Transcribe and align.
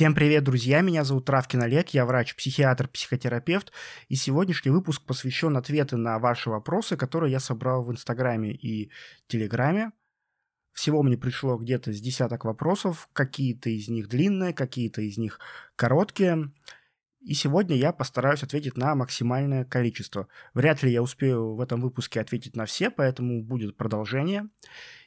Всем 0.00 0.14
привет, 0.14 0.44
друзья! 0.44 0.80
Меня 0.80 1.04
зовут 1.04 1.26
Травкин 1.26 1.60
Олег, 1.60 1.90
я 1.90 2.06
врач, 2.06 2.34
психиатр, 2.34 2.88
психотерапевт, 2.88 3.70
и 4.08 4.14
сегодняшний 4.14 4.70
выпуск 4.70 5.02
посвящен 5.04 5.58
ответы 5.58 5.98
на 5.98 6.18
ваши 6.18 6.48
вопросы, 6.48 6.96
которые 6.96 7.32
я 7.32 7.38
собрал 7.38 7.84
в 7.84 7.92
Инстаграме 7.92 8.50
и 8.50 8.90
Телеграме. 9.26 9.92
Всего 10.72 11.02
мне 11.02 11.18
пришло 11.18 11.58
где-то 11.58 11.92
с 11.92 12.00
десяток 12.00 12.46
вопросов, 12.46 13.10
какие-то 13.12 13.68
из 13.68 13.90
них 13.90 14.08
длинные, 14.08 14.54
какие-то 14.54 15.02
из 15.02 15.18
них 15.18 15.38
короткие. 15.76 16.50
И 17.20 17.34
сегодня 17.34 17.76
я 17.76 17.92
постараюсь 17.92 18.42
ответить 18.42 18.78
на 18.78 18.94
максимальное 18.94 19.66
количество. 19.66 20.28
Вряд 20.54 20.82
ли 20.82 20.90
я 20.90 21.02
успею 21.02 21.56
в 21.56 21.60
этом 21.60 21.82
выпуске 21.82 22.22
ответить 22.22 22.56
на 22.56 22.64
все, 22.64 22.88
поэтому 22.88 23.42
будет 23.42 23.76
продолжение. 23.76 24.48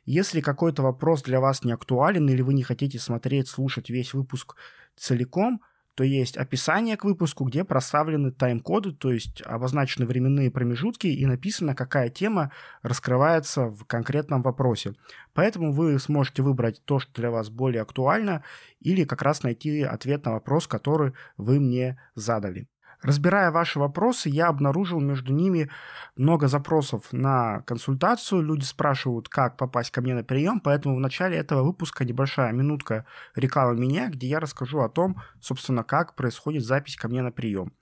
Если 0.06 0.42
какой-то 0.42 0.84
вопрос 0.84 1.24
для 1.24 1.40
вас 1.40 1.64
не 1.64 1.72
актуален 1.72 2.28
или 2.30 2.42
вы 2.42 2.54
не 2.54 2.64
хотите 2.64 3.00
смотреть, 3.00 3.48
слушать 3.48 3.90
весь 3.90 4.14
выпуск 4.14 4.56
целиком, 4.96 5.62
то 5.96 6.04
есть 6.04 6.38
описание 6.38 6.98
к 6.98 7.04
выпуску, 7.04 7.44
где 7.46 7.64
проставлены 7.64 8.32
тайм-коды, 8.32 8.94
то 8.94 9.12
есть 9.12 9.44
обозначены 9.44 10.08
временные 10.08 10.50
промежутки 10.50 11.08
и 11.08 11.26
написано, 11.26 11.76
какая 11.76 12.10
тема 12.10 12.52
раскрывается 12.82 13.68
в 13.68 13.86
конкретном 13.86 14.42
вопросе. 14.42 14.96
Поэтому 15.34 15.72
вы 15.72 16.00
сможете 16.00 16.42
выбрать 16.42 16.82
то, 16.84 16.98
что 16.98 17.14
для 17.14 17.30
вас 17.30 17.50
более 17.50 17.84
актуально, 17.84 18.44
или 18.80 19.04
как 19.04 19.22
раз 19.22 19.44
найти 19.44 19.84
ответ 19.84 20.26
на 20.26 20.32
вопрос, 20.32 20.68
который 20.68 21.14
вы 21.38 21.60
мне 21.60 22.02
задали. 22.16 22.68
Разбирая 23.04 23.52
ваши 23.52 23.80
вопросы, 23.80 24.30
я 24.30 24.48
обнаружил 24.48 25.02
между 25.02 25.34
ними 25.34 25.70
много 26.16 26.48
запросов 26.48 27.12
на 27.12 27.62
консультацию. 27.62 28.42
Люди 28.42 28.64
спрашивают, 28.64 29.28
как 29.28 29.58
попасть 29.58 29.92
ко 29.92 30.02
мне 30.02 30.16
на 30.16 30.24
прием, 30.24 30.62
поэтому 30.62 30.96
в 30.96 31.00
начале 31.02 31.38
этого 31.38 31.64
выпуска 31.64 32.06
небольшая 32.06 32.54
минутка 32.54 33.06
рекламы 33.36 33.76
меня, 33.78 34.08
где 34.08 34.28
я 34.28 34.40
расскажу 34.40 34.80
о 34.80 34.90
том, 34.90 35.22
собственно, 35.42 35.84
как 35.84 36.16
происходит 36.16 36.64
запись 36.64 36.96
ко 36.96 37.10
мне 37.10 37.22
на 37.22 37.34
прием. 37.34 37.74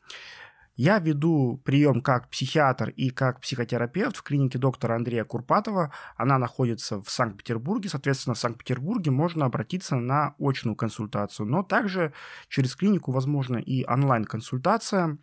Я 0.75 0.99
веду 0.99 1.61
прием 1.65 2.01
как 2.01 2.29
психиатр 2.29 2.89
и 2.89 3.09
как 3.09 3.41
психотерапевт 3.41 4.15
в 4.15 4.23
клинике 4.23 4.57
доктора 4.57 4.95
Андрея 4.95 5.25
Курпатова. 5.25 5.91
Она 6.15 6.37
находится 6.37 7.01
в 7.01 7.09
Санкт-Петербурге. 7.09 7.89
Соответственно, 7.89 8.35
в 8.35 8.39
Санкт-Петербурге 8.39 9.11
можно 9.11 9.45
обратиться 9.45 9.97
на 9.97 10.33
очную 10.39 10.75
консультацию. 10.75 11.45
Но 11.45 11.63
также 11.63 12.13
через 12.47 12.75
клинику 12.75 13.11
возможна 13.11 13.57
и 13.57 13.85
онлайн-консультация, 13.85 15.17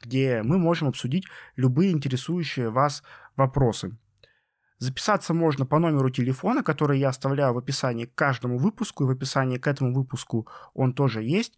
где 0.00 0.42
мы 0.44 0.58
можем 0.58 0.88
обсудить 0.88 1.26
любые 1.56 1.90
интересующие 1.90 2.70
вас 2.70 3.02
вопросы. 3.36 3.96
Записаться 4.78 5.34
можно 5.34 5.66
по 5.66 5.78
номеру 5.78 6.10
телефона, 6.10 6.62
который 6.62 6.98
я 6.98 7.08
оставляю 7.08 7.54
в 7.54 7.58
описании 7.58 8.04
к 8.04 8.14
каждому 8.14 8.58
выпуску, 8.58 9.04
и 9.04 9.06
в 9.06 9.10
описании 9.10 9.56
к 9.56 9.66
этому 9.66 9.94
выпуску 9.94 10.46
он 10.74 10.92
тоже 10.92 11.22
есть. 11.22 11.56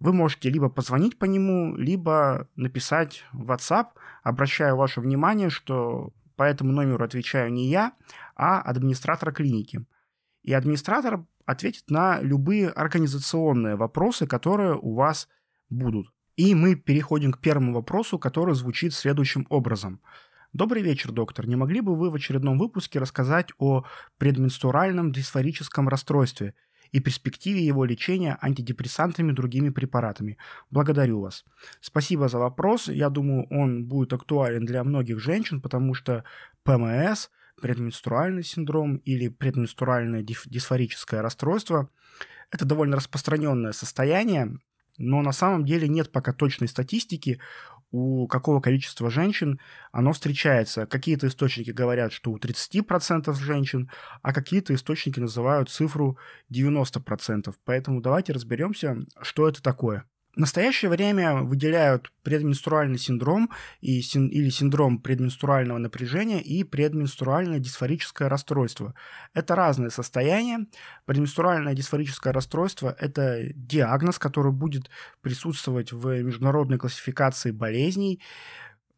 Вы 0.00 0.12
можете 0.12 0.50
либо 0.50 0.68
позвонить 0.68 1.18
по 1.18 1.24
нему, 1.24 1.76
либо 1.76 2.48
написать 2.56 3.24
в 3.32 3.50
WhatsApp. 3.50 3.88
Обращаю 4.22 4.76
ваше 4.76 5.00
внимание, 5.00 5.50
что 5.50 6.12
по 6.36 6.42
этому 6.42 6.72
номеру 6.72 7.04
отвечаю 7.04 7.52
не 7.52 7.68
я, 7.68 7.92
а 8.34 8.60
администратор 8.60 9.32
клиники. 9.32 9.84
И 10.42 10.52
администратор 10.52 11.24
ответит 11.46 11.90
на 11.90 12.20
любые 12.20 12.70
организационные 12.70 13.76
вопросы, 13.76 14.26
которые 14.26 14.74
у 14.74 14.94
вас 14.94 15.28
будут. 15.70 16.08
И 16.36 16.54
мы 16.54 16.74
переходим 16.74 17.32
к 17.32 17.38
первому 17.38 17.72
вопросу, 17.74 18.18
который 18.18 18.54
звучит 18.54 18.92
следующим 18.92 19.46
образом. 19.48 20.00
Добрый 20.52 20.82
вечер, 20.82 21.12
доктор. 21.12 21.46
Не 21.46 21.56
могли 21.56 21.80
бы 21.80 21.96
вы 21.96 22.10
в 22.10 22.14
очередном 22.14 22.58
выпуске 22.58 22.98
рассказать 22.98 23.50
о 23.58 23.84
предменструальном 24.18 25.12
дисфорическом 25.12 25.88
расстройстве– 25.88 26.54
и 26.92 27.00
перспективе 27.00 27.64
его 27.64 27.84
лечения 27.84 28.38
антидепрессантами 28.40 29.32
и 29.32 29.34
другими 29.34 29.70
препаратами. 29.70 30.38
Благодарю 30.70 31.20
вас. 31.20 31.44
Спасибо 31.80 32.28
за 32.28 32.38
вопрос. 32.38 32.88
Я 32.88 33.10
думаю, 33.10 33.46
он 33.50 33.84
будет 33.84 34.12
актуален 34.12 34.64
для 34.64 34.84
многих 34.84 35.20
женщин, 35.20 35.60
потому 35.60 35.94
что 35.94 36.24
ПМС, 36.62 37.28
предменструальный 37.60 38.42
синдром 38.42 38.96
или 38.96 39.28
предменструальное 39.28 40.22
дисфорическое 40.22 41.22
расстройство– 41.22 41.88
это 42.50 42.64
довольно 42.64 42.96
распространенное 42.96 43.72
состояние, 43.72 44.58
но 44.96 45.22
на 45.22 45.32
самом 45.32 45.64
деле 45.64 45.88
нет 45.88 46.12
пока 46.12 46.32
точной 46.32 46.68
статистики 46.68 47.40
у 47.94 48.26
какого 48.26 48.60
количества 48.60 49.08
женщин 49.08 49.60
оно 49.92 50.12
встречается. 50.12 50.84
Какие-то 50.84 51.28
источники 51.28 51.70
говорят, 51.70 52.12
что 52.12 52.32
у 52.32 52.38
30% 52.38 53.32
женщин, 53.34 53.88
а 54.20 54.32
какие-то 54.32 54.74
источники 54.74 55.20
называют 55.20 55.70
цифру 55.70 56.18
90%. 56.52 57.54
Поэтому 57.64 58.00
давайте 58.00 58.32
разберемся, 58.32 58.96
что 59.22 59.46
это 59.48 59.62
такое. 59.62 60.08
В 60.34 60.38
настоящее 60.38 60.90
время 60.90 61.42
выделяют 61.42 62.10
предменструальный 62.24 62.98
синдром 62.98 63.50
и, 63.80 64.00
син, 64.02 64.26
или 64.26 64.50
синдром 64.50 64.98
предменструального 64.98 65.78
напряжения 65.78 66.42
и 66.42 66.64
предменструальное 66.64 67.60
дисфорическое 67.60 68.28
расстройство. 68.28 68.94
Это 69.32 69.54
разные 69.54 69.90
состояния. 69.90 70.66
Предменструальное 71.04 71.74
дисфорическое 71.74 72.32
расстройство– 72.32 72.96
это 72.98 73.44
диагноз, 73.54 74.18
который 74.18 74.50
будет 74.50 74.90
присутствовать 75.20 75.92
в 75.92 76.22
международной 76.22 76.78
классификации 76.78 77.52
болезней. 77.52 78.20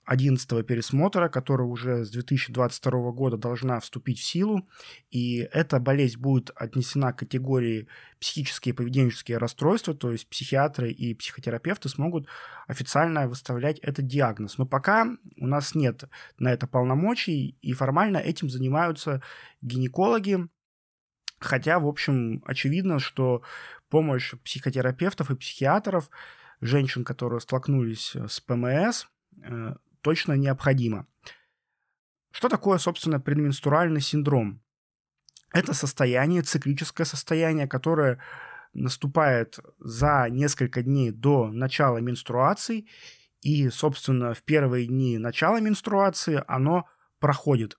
11 0.07 0.65
пересмотра, 0.65 1.29
которая 1.29 1.67
уже 1.67 2.05
с 2.05 2.11
2022 2.11 3.11
года 3.11 3.37
должна 3.37 3.81
вступить 3.81 4.21
в 4.21 4.25
силу, 4.25 4.69
и 5.11 5.49
эта 5.53 5.81
болезнь 5.81 6.19
будет 6.19 6.51
отнесена 6.55 7.13
к 7.13 7.19
категории 7.19 7.89
психические 8.21 8.73
и 8.73 8.77
поведенческие 8.77 9.39
расстройства, 9.39 9.95
то 9.95 10.13
есть 10.13 10.29
психиатры 10.29 10.93
и 10.93 11.13
психотерапевты 11.15 11.89
смогут 11.89 12.29
официально 12.69 13.27
выставлять 13.27 13.81
этот 13.81 14.07
диагноз. 14.07 14.59
Но 14.59 14.67
пока 14.67 15.09
у 15.37 15.47
нас 15.47 15.75
нет 15.75 16.05
на 16.39 16.53
это 16.53 16.69
полномочий, 16.69 17.59
и 17.61 17.73
формально 17.73 18.19
этим 18.19 18.49
занимаются 18.49 19.23
гинекологи, 19.61 20.47
хотя, 21.41 21.81
в 21.81 21.87
общем, 21.87 22.45
очевидно, 22.47 23.01
что 23.01 23.43
помощь 23.89 24.35
психотерапевтов 24.45 25.33
и 25.33 25.37
психиатров, 25.37 26.11
женщин, 26.61 27.05
которые 27.05 27.41
столкнулись 27.41 28.15
с 28.15 28.41
ПМС, 28.41 29.07
э, 29.43 29.75
точно 30.07 30.35
необходимо. 30.35 31.09
Что 32.31 32.49
такое, 32.49 32.79
собственно, 32.79 33.19
предменструальный 33.19 34.01
синдром? 34.01 34.63
Это 35.53 35.75
состояние, 35.75 36.43
циклическое 36.43 37.05
состояние, 37.05 37.67
которое 37.67 38.23
наступает 38.73 39.59
за 39.81 40.29
несколько 40.31 40.85
дней 40.85 41.11
до 41.11 41.51
начала 41.51 41.99
менструации, 41.99 42.87
и, 43.41 43.69
собственно, 43.69 44.33
в 44.33 44.45
первые 44.45 44.87
дни 44.87 45.19
начала 45.19 45.59
менструации 45.59 46.41
оно 46.47 46.85
проходит. 47.19 47.77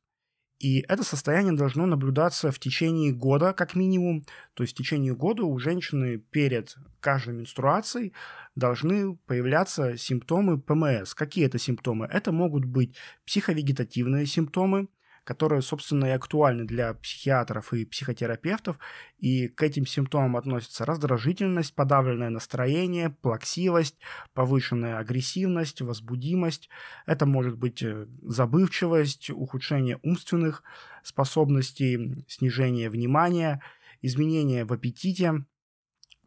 И 0.59 0.83
это 0.87 1.03
состояние 1.03 1.53
должно 1.53 1.85
наблюдаться 1.85 2.51
в 2.51 2.59
течение 2.59 3.13
года, 3.13 3.53
как 3.53 3.75
минимум. 3.75 4.25
То 4.55 4.63
есть 4.63 4.73
в 4.73 4.77
течение 4.77 5.15
года 5.15 5.43
у 5.43 5.57
женщины 5.59 6.17
перед 6.17 6.75
каждой 6.99 7.35
менструацией 7.35 8.13
должны 8.55 9.15
появляться 9.27 9.97
симптомы 9.97 10.59
ПМС. 10.59 11.13
Какие 11.13 11.45
это 11.45 11.59
симптомы? 11.59 12.07
Это 12.11 12.31
могут 12.31 12.65
быть 12.65 12.95
психовегетативные 13.25 14.25
симптомы, 14.25 14.87
которые, 15.27 15.61
собственно, 15.61 16.05
и 16.05 16.11
актуальны 16.11 16.63
для 16.63 16.93
психиатров 16.93 17.73
и 17.73 17.83
психотерапевтов, 17.83 18.79
и 19.17 19.49
к 19.49 19.61
этим 19.61 19.85
симптомам 19.85 20.37
относятся 20.37 20.85
раздражительность, 20.85 21.75
подавленное 21.75 22.29
настроение, 22.29 23.09
плаксивость, 23.09 23.97
повышенная 24.33 24.99
агрессивность, 24.99 25.81
возбудимость. 25.81 26.69
Это 27.05 27.25
может 27.25 27.57
быть 27.57 27.83
э, 27.83 28.07
забывчивость, 28.21 29.29
ухудшение 29.29 29.99
умственных 30.01 30.63
способностей, 31.03 32.23
снижение 32.29 32.89
внимания, 32.89 33.61
изменения 34.01 34.63
в 34.63 34.71
аппетите, 34.71 35.43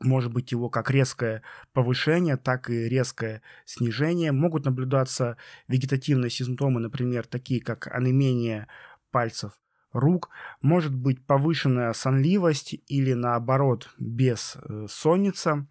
может 0.00 0.32
быть 0.32 0.50
его 0.50 0.70
как 0.70 0.90
резкое 0.90 1.42
повышение, 1.72 2.36
так 2.36 2.70
и 2.70 2.88
резкое 2.88 3.42
снижение. 3.66 4.32
Могут 4.32 4.64
наблюдаться 4.64 5.36
вегетативные 5.68 6.30
симптомы, 6.30 6.80
например, 6.80 7.26
такие 7.26 7.60
как 7.60 7.86
онемение 7.86 8.66
пальцев 9.10 9.60
рук, 9.92 10.30
может 10.62 10.94
быть 10.94 11.24
повышенная 11.26 11.92
сонливость 11.92 12.74
или 12.86 13.12
наоборот 13.12 13.90
бессонница. 13.98 15.50
Э, 15.50 15.64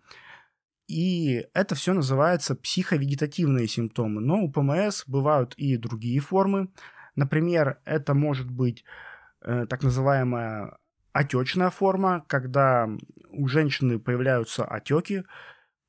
и 0.87 1.45
это 1.53 1.75
все 1.75 1.93
называется 1.93 2.55
психовегетативные 2.55 3.67
симптомы. 3.67 4.21
Но 4.21 4.41
у 4.41 4.51
ПМС 4.51 5.03
бывают 5.05 5.53
и 5.55 5.77
другие 5.77 6.19
формы. 6.19 6.69
Например, 7.15 7.79
это 7.85 8.13
может 8.13 8.49
быть 8.49 8.83
э, 9.41 9.67
так 9.69 9.83
называемая 9.83 10.77
отечная 11.13 11.69
форма, 11.69 12.23
когда 12.27 12.89
у 13.29 13.47
женщины 13.47 13.99
появляются 13.99 14.65
отеки 14.65 15.23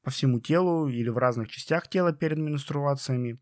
по 0.03 0.11
всему 0.11 0.41
телу 0.41 0.89
или 0.89 1.09
в 1.09 1.19
разных 1.19 1.49
частях 1.49 1.89
тела 1.89 2.13
перед 2.13 2.39
менструациями. 2.39 3.39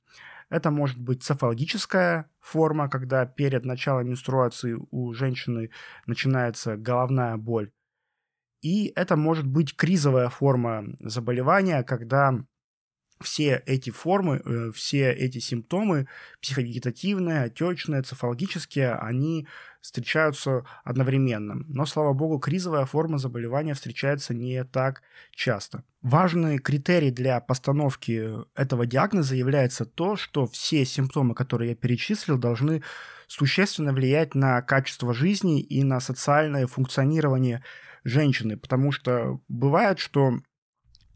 Это 0.51 0.71
может 0.71 0.99
быть 0.99 1.23
цефалгическая 1.23 2.31
форма, 2.41 2.89
когда 2.89 3.27
перед 3.27 3.65
началом 3.65 4.09
менструации 4.09 4.79
у 4.91 5.13
женщины 5.13 5.71
начинается 6.07 6.77
головная 6.77 7.37
боль. 7.37 7.71
И 8.63 8.93
это 8.97 9.17
может 9.17 9.47
быть 9.47 9.77
кризовая 9.77 10.29
форма 10.31 10.85
заболевания, 11.01 11.83
когда 11.83 12.35
все 13.21 13.63
эти 13.67 13.91
формы, 13.91 14.41
э, 14.45 14.71
все 14.75 15.13
эти 15.13 15.39
симптомы, 15.39 16.07
психовегетативные, 16.41 17.45
отечные, 17.45 18.03
цефалогические, 18.03 18.95
они 18.95 19.47
встречаются 19.81 20.65
одновременно. 20.85 21.65
Но, 21.67 21.87
слава 21.87 22.13
богу, 22.13 22.39
кризовая 22.39 22.85
форма 22.85 23.19
заболевания 23.19 23.75
встречается 23.75 24.35
не 24.35 24.65
так 24.65 25.03
часто. 25.31 25.85
Важный 26.03 26.59
критерий 26.59 27.11
для 27.11 27.41
постановки 27.41 28.33
этого 28.55 28.87
диагноза 28.87 29.35
является 29.35 29.85
то, 29.85 30.17
что 30.17 30.47
все 30.47 30.85
симптомы, 30.85 31.35
которые 31.35 31.71
я 31.71 31.77
перечислил, 31.77 32.39
должны 32.39 32.83
существенно 33.27 33.93
влиять 33.93 34.35
на 34.35 34.63
качество 34.63 35.15
жизни 35.15 35.61
и 35.61 35.85
на 35.85 36.01
социальное 36.01 36.67
функционирование 36.67 37.63
женщины, 38.05 38.57
потому 38.57 38.93
что 38.93 39.41
бывает, 39.49 39.99
что 39.99 40.41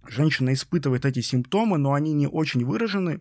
женщина 0.07 0.53
испытывает 0.53 1.05
эти 1.05 1.21
симптомы, 1.21 1.79
но 1.79 1.95
они 1.95 2.13
не 2.13 2.27
очень 2.27 2.65
выражены, 2.65 3.21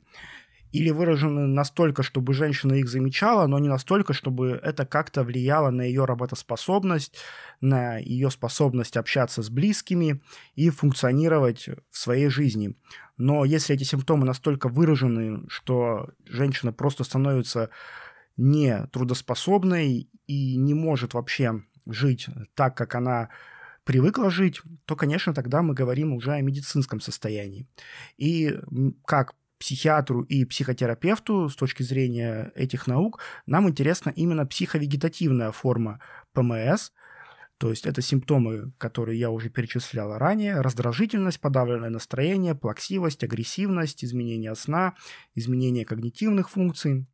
или 0.71 0.89
выражены 0.89 1.47
настолько, 1.47 2.01
чтобы 2.01 2.33
женщина 2.33 2.73
их 2.73 2.87
замечала, 2.87 3.45
но 3.47 3.59
не 3.59 3.67
настолько, 3.67 4.13
чтобы 4.13 4.59
это 4.63 4.85
как-то 4.85 5.23
влияло 5.23 5.69
на 5.69 5.81
ее 5.81 6.05
работоспособность, 6.05 7.17
на 7.59 7.97
ее 7.97 8.31
способность 8.31 8.95
общаться 8.95 9.43
с 9.43 9.49
близкими 9.49 10.21
и 10.55 10.69
функционировать 10.69 11.67
в 11.89 11.97
своей 11.97 12.29
жизни. 12.29 12.75
Но 13.17 13.43
если 13.43 13.75
эти 13.75 13.83
симптомы 13.83 14.25
настолько 14.25 14.69
выражены, 14.69 15.43
что 15.49 16.09
женщина 16.25 16.71
просто 16.71 17.03
становится 17.03 17.69
не 18.37 18.87
трудоспособной 18.87 20.09
и 20.25 20.55
не 20.55 20.73
может 20.73 21.13
вообще 21.13 21.63
жить 21.85 22.27
так, 22.55 22.77
как 22.77 22.95
она 22.95 23.29
привыкла 23.83 24.29
жить, 24.29 24.61
то, 24.85 24.95
конечно, 24.95 25.33
тогда 25.33 25.61
мы 25.61 25.73
говорим 25.73 26.13
уже 26.13 26.33
о 26.33 26.41
медицинском 26.41 26.99
состоянии. 26.99 27.67
И 28.17 28.57
как 29.05 29.35
психиатру 29.59 30.23
и 30.23 30.43
психотерапевту 30.43 31.47
с 31.47 31.55
точки 31.55 31.83
зрения 31.83 32.51
этих 32.55 32.87
наук 32.87 33.19
нам 33.45 33.69
интересна 33.69 34.09
именно 34.09 34.45
психовегетативная 34.47 35.51
форма 35.51 35.99
ПМС, 36.33 36.91
то 37.61 37.69
есть 37.69 37.85
это 37.85 38.01
симптомы, 38.01 38.73
которые 38.79 39.19
я 39.19 39.29
уже 39.29 39.51
перечислял 39.51 40.17
ранее. 40.17 40.61
Раздражительность, 40.61 41.39
подавленное 41.39 41.91
настроение, 41.91 42.55
плаксивость, 42.55 43.23
агрессивность, 43.23 44.03
изменение 44.03 44.55
сна, 44.55 44.95
изменение 45.35 45.85
когнитивных 45.85 46.49
функций. 46.49 47.05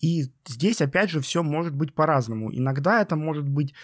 И 0.00 0.26
здесь, 0.46 0.80
опять 0.80 1.10
же, 1.10 1.20
все 1.20 1.42
может 1.42 1.74
быть 1.74 1.96
по-разному. 1.96 2.56
Иногда 2.56 3.02
это 3.02 3.16
может 3.16 3.48
быть 3.48 3.74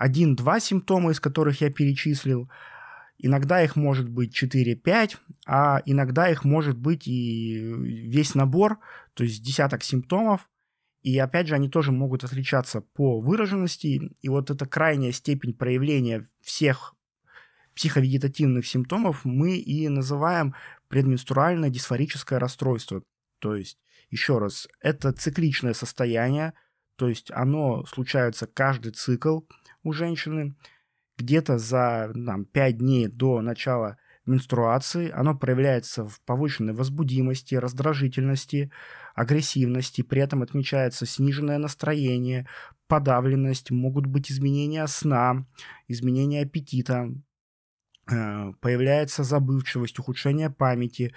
один-два 0.00 0.60
симптома, 0.60 1.10
из 1.12 1.20
которых 1.20 1.60
я 1.60 1.70
перечислил. 1.70 2.50
Иногда 3.18 3.62
их 3.62 3.76
может 3.76 4.08
быть 4.08 4.34
4-5, 4.42 5.18
а 5.46 5.82
иногда 5.84 6.30
их 6.30 6.42
может 6.42 6.78
быть 6.78 7.06
и 7.06 7.58
весь 7.58 8.34
набор, 8.34 8.78
то 9.12 9.24
есть 9.24 9.44
десяток 9.44 9.84
симптомов. 9.84 10.48
И 11.02 11.18
опять 11.18 11.48
же, 11.48 11.54
они 11.54 11.68
тоже 11.68 11.92
могут 11.92 12.24
отличаться 12.24 12.80
по 12.80 13.20
выраженности. 13.20 14.10
И 14.22 14.28
вот 14.30 14.50
эта 14.50 14.64
крайняя 14.64 15.12
степень 15.12 15.52
проявления 15.52 16.30
всех 16.40 16.94
психовегетативных 17.74 18.66
симптомов 18.66 19.26
мы 19.26 19.58
и 19.58 19.86
называем 19.88 20.54
предменструальное 20.88 21.68
дисфорическое 21.68 22.38
расстройство. 22.38 23.02
То 23.38 23.54
есть, 23.54 23.78
еще 24.08 24.38
раз, 24.38 24.66
это 24.80 25.12
цикличное 25.12 25.74
состояние, 25.74 26.54
то 26.96 27.06
есть 27.06 27.30
оно 27.32 27.84
случается 27.84 28.46
каждый 28.46 28.92
цикл, 28.92 29.40
у 29.82 29.92
женщины 29.92 30.54
где-то 31.18 31.58
за 31.58 32.12
там, 32.14 32.44
5 32.44 32.78
дней 32.78 33.08
до 33.08 33.40
начала 33.42 33.98
менструации. 34.26 35.10
Оно 35.10 35.36
проявляется 35.36 36.06
в 36.06 36.20
повышенной 36.22 36.72
возбудимости, 36.72 37.54
раздражительности, 37.54 38.70
агрессивности. 39.14 40.02
При 40.02 40.22
этом 40.22 40.42
отмечается 40.42 41.06
сниженное 41.06 41.58
настроение, 41.58 42.46
подавленность, 42.86 43.70
могут 43.70 44.06
быть 44.06 44.30
изменения 44.30 44.86
сна, 44.86 45.46
изменения 45.88 46.42
аппетита, 46.42 47.12
э, 48.10 48.52
появляется 48.60 49.22
забывчивость, 49.22 49.98
ухудшение 49.98 50.50
памяти, 50.50 51.14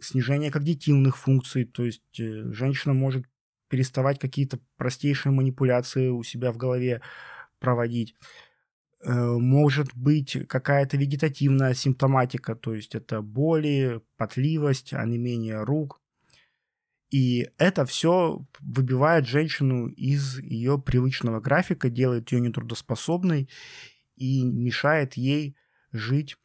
снижение 0.00 0.50
когнитивных 0.50 1.16
функций, 1.16 1.64
то 1.64 1.84
есть 1.84 2.18
э, 2.18 2.52
женщина 2.52 2.94
может 2.94 3.26
переставать 3.68 4.18
какие-то 4.18 4.58
простейшие 4.76 5.32
манипуляции 5.32 6.08
у 6.08 6.22
себя 6.22 6.50
в 6.52 6.56
голове 6.56 7.02
проводить. 7.60 8.14
Э, 9.02 9.12
может 9.38 9.94
быть 9.96 10.36
какая-то 10.48 10.96
вегетативная 10.96 11.74
симптоматика, 11.74 12.54
то 12.54 12.74
есть 12.74 12.94
это 12.94 13.22
боли, 13.22 14.02
потливость, 14.16 14.92
онемение 14.92 15.62
рук. 15.62 16.00
И 17.10 17.48
это 17.58 17.86
все 17.86 18.44
выбивает 18.60 19.26
женщину 19.26 19.88
из 19.88 20.38
ее 20.38 20.78
привычного 20.80 21.40
графика, 21.40 21.90
делает 21.90 22.30
ее 22.30 22.40
нетрудоспособной 22.40 23.48
и 24.16 24.44
мешает 24.44 25.14
ей 25.14 25.56
жить 25.92 26.36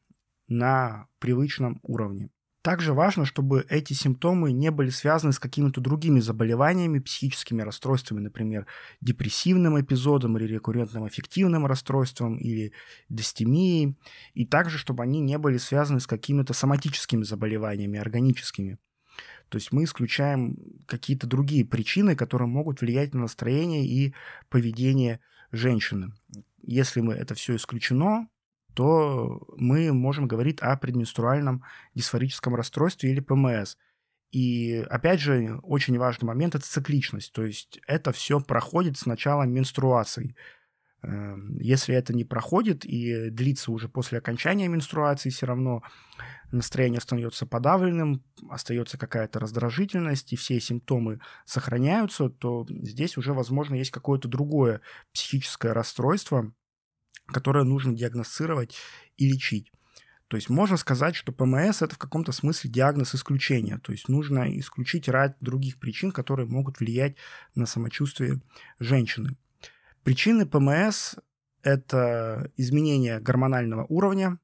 на 0.48 1.08
привычном 1.20 1.80
уровне. 1.84 2.30
Также 2.66 2.94
важно, 2.94 3.26
чтобы 3.26 3.64
эти 3.70 3.94
симптомы 3.94 4.52
не 4.52 4.72
были 4.72 4.90
связаны 4.90 5.34
с 5.34 5.38
какими-то 5.38 5.82
другими 5.82 6.20
заболеваниями, 6.20 6.98
психическими 6.98 7.62
расстройствами, 7.62 8.22
например, 8.22 8.66
депрессивным 9.02 9.80
эпизодом 9.80 10.36
или 10.36 10.52
рекуррентным 10.52 11.04
аффективным 11.04 11.68
расстройством 11.68 12.38
или 12.38 12.74
дистемией, 13.08 13.96
и 14.34 14.48
также, 14.48 14.80
чтобы 14.80 15.04
они 15.04 15.20
не 15.20 15.38
были 15.38 15.58
связаны 15.58 16.00
с 16.00 16.08
какими-то 16.08 16.54
соматическими 16.54 17.22
заболеваниями, 17.22 18.00
органическими. 18.00 18.80
То 19.50 19.60
есть 19.60 19.72
мы 19.72 19.84
исключаем 19.84 20.58
какие-то 20.88 21.28
другие 21.28 21.66
причины, 21.66 22.16
которые 22.16 22.48
могут 22.48 22.82
влиять 22.82 23.14
на 23.14 23.22
настроение 23.22 23.86
и 23.86 24.16
поведение 24.50 25.20
женщины. 25.52 26.14
Если 26.64 27.02
мы 27.02 27.14
это 27.14 27.36
все 27.36 27.58
исключено, 27.58 28.28
то 28.76 29.42
мы 29.58 29.94
можем 29.94 30.28
говорить 30.28 30.60
о 30.60 30.76
предменструальном 30.78 31.64
дисфорическом 31.96 32.56
расстройстве 32.56 33.12
или 33.12 33.22
ПМС. 33.22 33.78
И 34.32 34.86
опять 34.90 35.22
же, 35.22 35.60
очень 35.64 35.98
важный 35.98 36.26
момент– 36.26 36.56
это 36.56 36.66
цикличность. 36.66 37.32
То 37.32 37.46
есть 37.46 37.80
это 37.88 38.12
все 38.12 38.42
проходит 38.42 38.98
с 38.98 39.06
начала 39.06 39.44
менструации. 39.44 40.36
Эм, 41.04 41.58
если 41.60 41.96
это 41.96 42.14
не 42.14 42.26
проходит 42.26 42.84
и 42.84 43.30
длится 43.30 43.72
уже 43.72 43.88
после 43.88 44.18
окончания 44.18 44.68
менструации, 44.68 45.30
все 45.30 45.46
равно 45.46 45.84
настроение 46.52 46.98
остается 46.98 47.46
подавленным, 47.46 48.26
остается 48.50 48.98
какая-то 48.98 49.40
раздражительность, 49.40 50.34
и 50.34 50.36
все 50.36 50.60
симптомы 50.60 51.22
сохраняются, 51.46 52.30
то 52.30 52.66
здесь 52.70 53.18
уже, 53.18 53.34
возможно, 53.34 53.76
есть 53.76 53.92
какое-то 53.92 54.28
другое 54.28 54.82
психическое 55.14 55.72
расстройство, 55.72 56.52
которое 57.28 57.64
нужно 57.64 57.94
диагностировать 57.94 58.76
и 59.18 59.30
лечить. 59.30 59.72
То 60.28 60.38
есть 60.38 60.50
можно 60.50 60.76
сказать, 60.78 61.16
что 61.16 61.32
ПМС 61.32 61.82
это 61.82 61.96
в 61.96 62.00
каком-то 62.00 62.32
смысле 62.32 62.70
диагноз 62.70 63.14
исключения. 63.14 63.78
То 63.78 63.92
есть 63.92 64.10
нужно 64.10 64.58
исключить 64.60 65.08
ряд 65.08 65.38
других 65.40 65.78
причин, 65.78 66.12
которые 66.12 66.48
могут 66.48 66.80
влиять 66.80 67.16
на 67.54 67.66
самочувствие 67.66 68.42
женщины. 68.80 69.38
Причины 70.04 70.46
ПМС– 70.46 71.16
это 71.62 72.52
изменение 72.58 73.20
гормонального 73.20 73.86
уровня, 73.88 74.40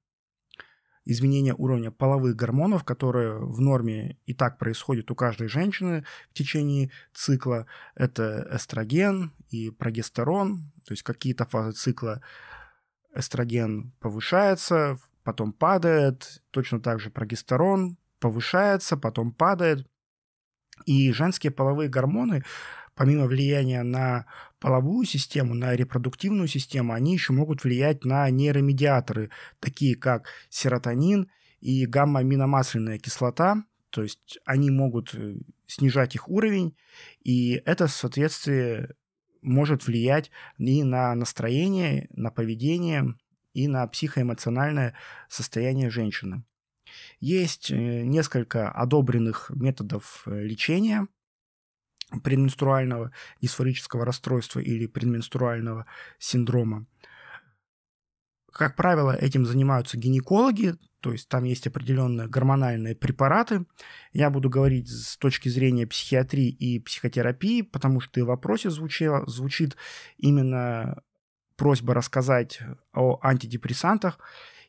изменение 1.04 1.56
уровня 1.56 1.90
половых 1.92 2.36
гормонов, 2.36 2.84
которые 2.84 3.40
в 3.40 3.60
норме 3.60 4.18
и 4.26 4.36
так 4.36 4.60
происходят 4.60 5.10
у 5.10 5.16
каждой 5.16 5.48
женщины 5.48 6.06
в 6.30 6.34
течение 6.34 6.92
цикла. 7.14 7.66
Это 7.96 8.48
эстроген 8.54 9.34
и 9.50 9.72
прогестерон, 9.72 10.72
то 10.86 10.94
есть 10.94 11.02
какие-то 11.02 11.46
фазы 11.46 11.72
цикла 11.74 12.22
эстроген 13.16 13.94
повышается, 14.00 14.98
потом 15.24 15.54
падает, 15.54 16.44
точно 16.52 16.80
так 16.82 17.00
же 17.00 17.10
прогестерон 17.10 17.98
повышается, 18.20 18.98
потом 18.98 19.34
падает. 19.34 19.88
И 20.86 21.12
женские 21.12 21.52
половые 21.52 21.90
гормоны, 21.90 22.44
помимо 22.96 23.26
влияния 23.26 23.84
на 23.84 24.26
половую 24.60 25.06
систему, 25.06 25.54
на 25.54 25.76
репродуктивную 25.76 26.48
систему, 26.48 26.94
они 26.94 27.14
еще 27.14 27.34
могут 27.34 27.64
влиять 27.64 28.06
на 28.06 28.30
нейромедиаторы, 28.30 29.30
такие 29.60 29.96
как 29.96 30.28
серотонин 30.50 31.30
и 31.60 31.86
гамма-аминомасляная 31.86 32.98
кислота, 32.98 33.64
то 33.90 34.04
есть 34.04 34.40
они 34.46 34.72
могут 34.72 35.14
э, 35.14 35.36
снижать 35.68 36.16
их 36.16 36.30
уровень, 36.30 36.76
и 37.24 37.62
это 37.66 37.88
в 37.88 37.92
соответствии 37.92 38.88
может 39.42 39.86
влиять 39.86 40.32
и 40.58 40.84
на 40.84 41.14
настроение, 41.16 42.08
на 42.12 42.32
поведение, 42.32 43.16
и 43.54 43.68
на 43.68 43.86
психоэмоциональное 43.88 44.96
состояние 45.28 45.90
женщины. 45.90 46.44
Есть 47.20 47.72
э, 47.72 47.76
несколько 47.76 48.72
одобренных 48.72 49.50
методов 49.50 50.24
э, 50.26 50.44
лечения 50.44 51.08
предменструального 52.24 53.12
дисфорического 53.42 54.06
расстройства 54.06 54.60
или 54.60 54.86
предменструального 54.86 55.86
синдрома. 56.20 56.86
Как 58.52 58.76
правило, 58.76 59.16
этим 59.16 59.46
занимаются 59.46 59.98
гинекологи, 59.98 60.76
то 61.00 61.12
есть 61.12 61.28
там 61.30 61.46
есть 61.46 61.66
определенные 61.68 62.28
гормональные 62.28 62.96
препараты. 62.96 63.66
Я 64.14 64.30
буду 64.30 64.50
говорить 64.50 64.90
с 64.90 65.18
точки 65.18 65.50
зрения 65.50 65.88
психиатрии 65.88 66.50
и 66.50 66.80
психотерапии, 66.80 67.64
потому 67.64 68.02
что 68.02 68.20
и 68.20 68.24
в 68.24 68.28
вопросе 68.28 68.70
звучало, 68.70 69.26
звучит 69.28 69.78
именно 70.18 71.02
просьба 71.56 71.94
рассказать 71.94 72.60
о 72.94 73.20
антидепрессантах. 73.24 74.20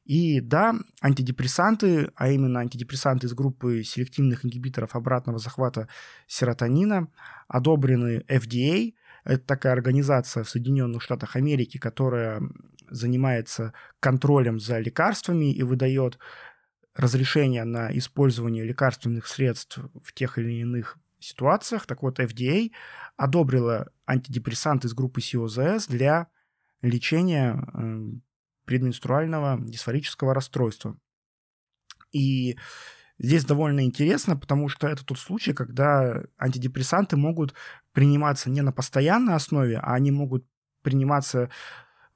И 0.05 0.41
да, 0.41 0.75
антидепрессанты, 1.01 2.11
а 2.17 2.31
именно 2.31 2.61
антидепрессанты 2.61 3.27
из 3.27 3.35
группы 3.35 3.85
селективных 3.85 4.45
ингибиторов 4.45 4.97
обратного 4.97 5.39
захвата 5.39 5.89
серотонина, 6.27 7.09
одобрены 7.47 8.25
FDA. 8.29 8.95
Это 9.25 9.45
такая 9.45 9.75
организация 9.75 10.43
в 10.43 10.51
Соединенных 10.51 11.03
Штатах 11.03 11.37
Америки, 11.37 11.79
которая 11.79 12.43
занимается 12.93 13.73
контролем 14.01 14.61
за 14.61 14.79
лекарствами 14.79 15.53
и 15.53 15.63
выдает 15.63 16.19
разрешение 16.95 17.65
на 17.65 17.97
использование 17.97 18.65
лекарственных 18.65 19.27
средств 19.27 19.79
в 20.03 20.13
тех 20.13 20.39
или 20.39 20.61
иных 20.61 20.99
ситуациях. 21.19 21.87
Так 21.87 22.03
вот, 22.03 22.21
FDA 22.21 22.71
одобрила 23.17 23.91
антидепрессанты 24.07 24.89
из 24.89 24.95
группы 24.95 25.21
СИОЗС 25.21 25.87
для 25.87 26.29
лечения 26.83 27.65
эм, 27.75 28.23
предменструального 28.65 29.59
дисфорического 29.61 30.35
расстройства. 30.35 30.97
И 32.13 32.59
здесь 33.19 33.45
довольно 33.45 33.85
интересно, 33.85 34.37
потому 34.37 34.69
что 34.69 34.89
это 34.89 35.05
тот 35.05 35.19
случай, 35.19 35.53
когда 35.53 36.23
антидепрессанты 36.39 37.17
могут 37.17 37.55
приниматься 37.93 38.51
не 38.51 38.61
на 38.61 38.73
постоянной 38.73 39.35
основе, 39.35 39.79
а 39.79 39.95
они 39.95 40.11
могут 40.11 40.47
приниматься 40.83 41.49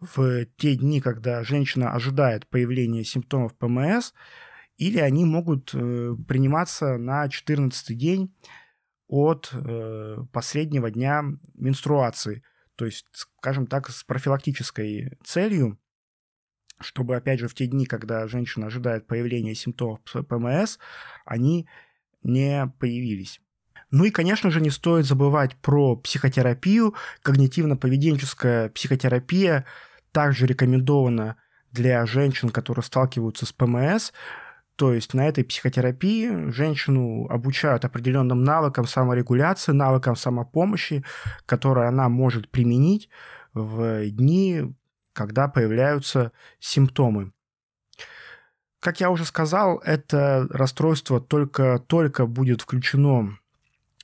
в 0.01 0.47
те 0.57 0.77
дни, 0.77 1.01
когда 1.01 1.43
женщина 1.43 1.93
ожидает 1.93 2.47
появления 2.47 3.05
симптомов 3.05 3.57
ПМС, 3.57 4.13
или 4.77 4.99
они 4.99 5.25
могут 5.25 5.75
э, 5.75 6.15
приниматься 6.29 6.99
на 6.99 7.29
14 7.29 7.97
день 7.97 8.35
от 9.09 9.51
э, 9.53 10.17
последнего 10.33 10.91
дня 10.91 11.23
менструации. 11.55 12.43
То 12.77 12.85
есть, 12.85 13.07
скажем 13.13 13.67
так, 13.67 13.89
с 13.89 14.05
профилактической 14.05 15.17
целью 15.25 15.79
чтобы, 16.81 17.17
опять 17.17 17.41
же, 17.41 17.49
в 17.49 17.55
те 17.55 17.67
дни, 17.67 17.87
когда 17.87 18.27
женщина 18.29 18.67
ожидает 18.67 19.07
появления 19.07 19.55
симптомов 19.55 20.01
ПМС, 20.29 20.79
они 21.25 21.67
не 22.23 22.73
появились. 22.79 23.41
Ну 23.91 24.05
и, 24.05 24.11
конечно 24.11 24.51
же, 24.51 24.61
не 24.61 24.71
стоит 24.71 25.07
забывать 25.07 25.57
про 25.57 25.97
психотерапию. 25.97 26.95
Когнитивно-поведенческая 27.23 28.69
психотерапия 28.71 29.65
также 30.17 30.47
рекомендована 30.47 31.37
для 31.73 32.07
женщин, 32.07 32.49
которые 32.49 32.83
сталкиваются 32.83 33.45
с 33.45 33.53
ПМС. 33.53 34.13
То 34.77 34.95
есть 34.95 35.13
на 35.13 35.29
этой 35.29 35.45
психотерапии 35.45 36.51
женщину 36.51 37.27
обучают 37.29 37.85
определенным 37.85 38.43
навыкам 38.43 38.87
саморегуляции, 38.87 39.73
навыкам 39.73 40.17
самопомощи, 40.17 41.05
которые 41.45 41.89
она 41.89 42.09
может 42.09 42.49
применить 42.51 43.11
в 43.53 44.09
дни 44.09 44.75
когда 45.13 45.49
появляются 45.49 46.33
симптомы. 46.61 47.33
Как 48.81 49.01
я 49.01 49.11
уже 49.11 49.25
сказал, 49.25 49.79
это 49.79 50.47
расстройство 50.51 51.21
только-только 51.21 52.27
будет 52.27 52.61
включено 52.61 53.39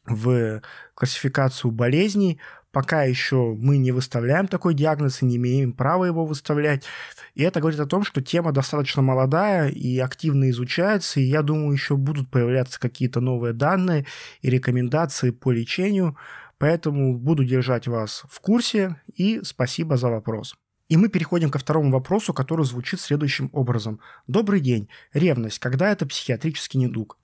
в 0.07 0.63
классификацию 0.95 1.71
болезней. 1.71 2.41
Пока 2.73 3.03
еще 3.05 3.55
мы 3.59 3.77
не 3.77 3.93
выставляем 3.93 4.49
такой 4.49 4.73
диагноз 4.73 5.21
и 5.21 5.27
не 5.27 5.37
имеем 5.37 5.75
права 5.75 6.07
его 6.07 6.25
выставлять. 6.25 6.85
И 7.35 7.43
это 7.43 7.61
говорит 7.61 7.79
о 7.81 7.87
том, 7.87 8.03
что 8.03 8.23
тема 8.23 8.51
достаточно 8.51 9.03
молодая 9.03 9.69
и 9.69 9.99
активно 9.99 10.49
изучается, 10.51 11.21
и 11.21 11.25
я 11.25 11.43
думаю, 11.43 11.73
еще 11.73 11.97
будут 11.97 12.31
появляться 12.31 12.81
какие-то 12.81 13.21
новые 13.21 13.53
данные 13.53 14.07
и 14.41 14.49
рекомендации 14.49 15.31
по 15.31 15.53
лечению. 15.53 16.17
Поэтому 16.57 17.19
буду 17.19 17.45
держать 17.45 17.87
вас 17.87 18.25
в 18.31 18.41
курсе 18.41 18.97
и 19.15 19.41
спасибо 19.45 19.99
за 19.99 20.09
вопрос. 20.09 20.55
И 20.89 20.97
мы 20.97 21.09
переходим 21.09 21.51
ко 21.51 21.59
второму 21.59 21.91
вопросу, 21.91 22.33
который 22.33 22.65
звучит 22.65 23.01
следующим 23.01 23.51
образом. 23.53 24.01
Добрый 24.27 24.61
день. 24.61 24.89
Ревность. 25.13 25.59
Когда 25.59 25.91
это 25.91 26.07
психиатрический 26.07 26.81
недуг? 26.81 27.19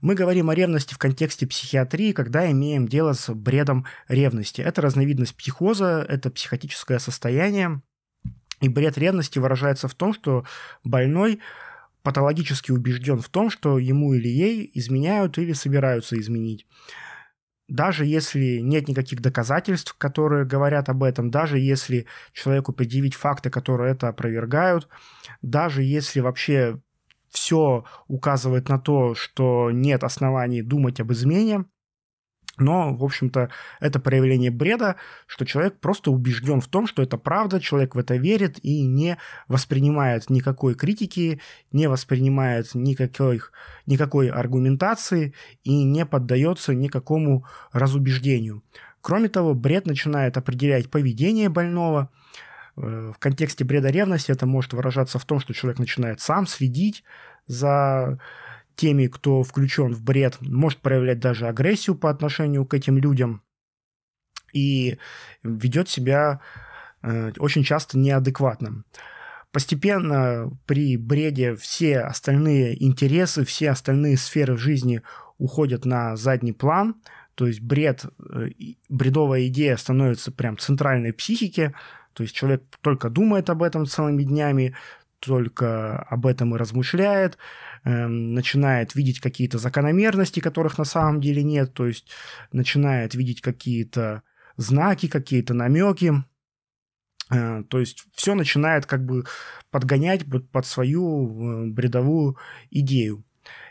Мы 0.00 0.14
говорим 0.14 0.50
о 0.50 0.54
ревности 0.54 0.94
в 0.94 0.98
контексте 0.98 1.46
психиатрии, 1.46 2.12
когда 2.12 2.50
имеем 2.50 2.88
дело 2.88 3.12
с 3.12 3.32
бредом 3.32 3.86
ревности. 4.08 4.60
Это 4.60 4.82
разновидность 4.82 5.36
психоза, 5.36 6.04
это 6.08 6.30
психотическое 6.30 6.98
состояние. 6.98 7.82
И 8.60 8.68
бред 8.68 8.96
ревности 8.98 9.38
выражается 9.38 9.88
в 9.88 9.94
том, 9.94 10.14
что 10.14 10.44
больной 10.82 11.40
патологически 12.02 12.70
убежден 12.70 13.20
в 13.20 13.28
том, 13.28 13.50
что 13.50 13.78
ему 13.78 14.14
или 14.14 14.28
ей 14.28 14.70
изменяют 14.74 15.38
или 15.38 15.52
собираются 15.52 16.18
изменить 16.18 16.66
даже 17.68 18.06
если 18.06 18.58
нет 18.58 18.88
никаких 18.88 19.20
доказательств, 19.20 19.94
которые 19.98 20.44
говорят 20.44 20.88
об 20.88 21.02
этом, 21.02 21.30
даже 21.30 21.58
если 21.58 22.06
человеку 22.32 22.72
предъявить 22.72 23.14
факты, 23.14 23.50
которые 23.50 23.92
это 23.92 24.08
опровергают, 24.08 24.88
даже 25.42 25.82
если 25.82 26.20
вообще 26.20 26.80
все 27.30 27.84
указывает 28.08 28.68
на 28.68 28.78
то, 28.78 29.14
что 29.14 29.70
нет 29.70 30.04
оснований 30.04 30.62
думать 30.62 31.00
об 31.00 31.12
измене, 31.12 31.64
но, 32.58 32.94
в 32.94 33.04
общем-то, 33.04 33.50
это 33.80 34.00
проявление 34.00 34.50
бреда, 34.50 34.96
что 35.26 35.44
человек 35.44 35.78
просто 35.78 36.10
убежден 36.10 36.60
в 36.60 36.68
том, 36.68 36.86
что 36.86 37.02
это 37.02 37.18
правда, 37.18 37.60
человек 37.60 37.94
в 37.94 37.98
это 37.98 38.16
верит 38.16 38.58
и 38.64 38.86
не 38.86 39.18
воспринимает 39.46 40.30
никакой 40.30 40.74
критики, 40.74 41.40
не 41.70 41.88
воспринимает 41.88 42.74
никакой, 42.74 43.42
никакой 43.84 44.28
аргументации 44.28 45.34
и 45.64 45.84
не 45.84 46.06
поддается 46.06 46.74
никакому 46.74 47.44
разубеждению. 47.72 48.62
Кроме 49.02 49.28
того, 49.28 49.54
бред 49.54 49.86
начинает 49.86 50.36
определять 50.36 50.90
поведение 50.90 51.48
больного. 51.48 52.10
Э, 52.76 53.12
в 53.14 53.18
контексте 53.18 53.64
бреда 53.64 53.90
ревности 53.90 54.30
это 54.30 54.46
может 54.46 54.72
выражаться 54.72 55.18
в 55.18 55.24
том, 55.24 55.40
что 55.40 55.54
человек 55.54 55.78
начинает 55.78 56.20
сам 56.20 56.46
следить 56.46 57.04
за 57.46 58.18
теми, 58.74 59.06
кто 59.06 59.42
включен 59.42 59.92
в 59.94 60.02
бред, 60.02 60.36
может 60.40 60.80
проявлять 60.80 61.18
даже 61.18 61.48
агрессию 61.48 61.96
по 61.96 62.10
отношению 62.10 62.66
к 62.66 62.74
этим 62.74 62.98
людям 62.98 63.42
и 64.52 64.98
ведет 65.42 65.88
себя 65.88 66.40
э, 67.02 67.32
очень 67.38 67.64
часто 67.64 67.98
неадекватно. 67.98 68.84
Постепенно 69.52 70.50
при 70.66 70.98
бреде 70.98 71.56
все 71.56 72.00
остальные 72.00 72.84
интересы, 72.84 73.44
все 73.44 73.70
остальные 73.70 74.18
сферы 74.18 74.58
жизни 74.58 75.02
уходят 75.38 75.86
на 75.86 76.16
задний 76.16 76.52
план, 76.52 76.96
то 77.34 77.46
есть 77.46 77.60
бред, 77.60 78.04
э, 78.18 78.50
бредовая 78.88 79.46
идея 79.46 79.76
становится 79.76 80.32
прям 80.32 80.58
центральной 80.58 81.12
психике, 81.12 81.74
то 82.16 82.22
есть 82.22 82.34
человек 82.34 82.62
только 82.80 83.10
думает 83.10 83.50
об 83.50 83.62
этом 83.62 83.86
целыми 83.86 84.24
днями, 84.24 84.74
только 85.20 85.98
об 85.98 86.26
этом 86.26 86.54
и 86.54 86.58
размышляет, 86.58 87.38
Эм, 87.86 88.34
начинает 88.34 88.96
видеть 88.96 89.20
какие-то 89.20 89.58
закономерности, 89.58 90.40
которых 90.40 90.76
на 90.76 90.84
самом 90.84 91.20
деле 91.20 91.44
нет, 91.44 91.72
то 91.72 91.86
есть 91.86 92.10
начинает 92.50 93.14
видеть 93.14 93.40
какие-то 93.40 94.24
знаки, 94.56 95.06
какие-то 95.06 95.54
намеки, 95.54 96.12
э, 97.30 97.62
то 97.62 97.78
есть 97.78 98.04
все 98.12 98.34
начинает 98.34 98.86
как 98.86 99.04
бы 99.04 99.24
подгонять 99.70 100.24
под 100.50 100.66
свою 100.66 101.66
э, 101.68 101.70
бредовую 101.70 102.36
идею. 102.72 103.22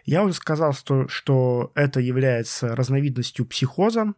Я 0.05 0.23
уже 0.23 0.33
сказал, 0.35 0.71
что, 0.71 1.09
что 1.09 1.73
это 1.75 1.99
является 1.99 2.73
разновидностью 2.73 3.45
психоза, 3.45 4.13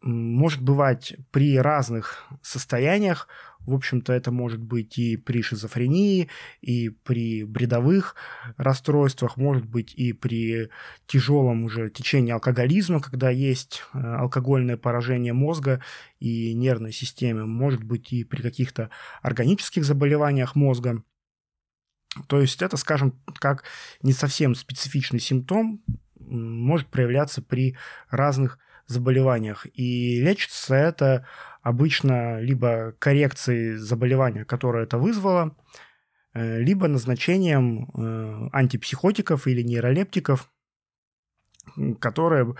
может 0.00 0.62
бывать 0.62 1.14
при 1.30 1.58
разных 1.58 2.28
состояниях. 2.42 3.28
В 3.60 3.74
общем-то, 3.74 4.12
это 4.12 4.30
может 4.30 4.60
быть 4.60 4.96
и 4.98 5.16
при 5.16 5.42
шизофрении, 5.42 6.28
и 6.60 6.88
при 6.88 7.44
бредовых 7.44 8.14
расстройствах, 8.56 9.36
может 9.36 9.66
быть 9.66 9.92
и 9.94 10.12
при 10.12 10.70
тяжелом 11.06 11.64
уже 11.64 11.90
течении 11.90 12.32
алкоголизма, 12.32 13.00
когда 13.00 13.28
есть 13.28 13.82
э, 13.92 13.98
алкогольное 13.98 14.76
поражение 14.76 15.32
мозга 15.32 15.82
и 16.18 16.54
нервной 16.54 16.92
системы, 16.92 17.46
может 17.46 17.82
быть 17.82 18.12
и 18.12 18.24
при 18.24 18.40
каких-то 18.40 18.90
органических 19.20 19.84
заболеваниях 19.84 20.54
мозга. 20.54 21.02
То 22.26 22.40
есть 22.40 22.62
это, 22.62 22.76
скажем, 22.76 23.20
как 23.34 23.64
не 24.02 24.12
совсем 24.12 24.54
специфичный 24.54 25.20
симптом, 25.20 25.82
может 26.18 26.88
проявляться 26.88 27.42
при 27.42 27.76
разных 28.10 28.58
заболеваниях. 28.88 29.66
И 29.74 30.20
лечится 30.20 30.74
это 30.74 31.26
обычно 31.62 32.40
либо 32.40 32.94
коррекцией 32.98 33.76
заболевания, 33.76 34.44
которое 34.44 34.84
это 34.84 34.98
вызвало, 34.98 35.56
э, 36.32 36.60
либо 36.60 36.88
назначением 36.88 37.90
э, 37.90 38.48
антипсихотиков 38.52 39.46
или 39.46 39.62
нейролептиков, 39.62 40.50
которые 42.00 42.54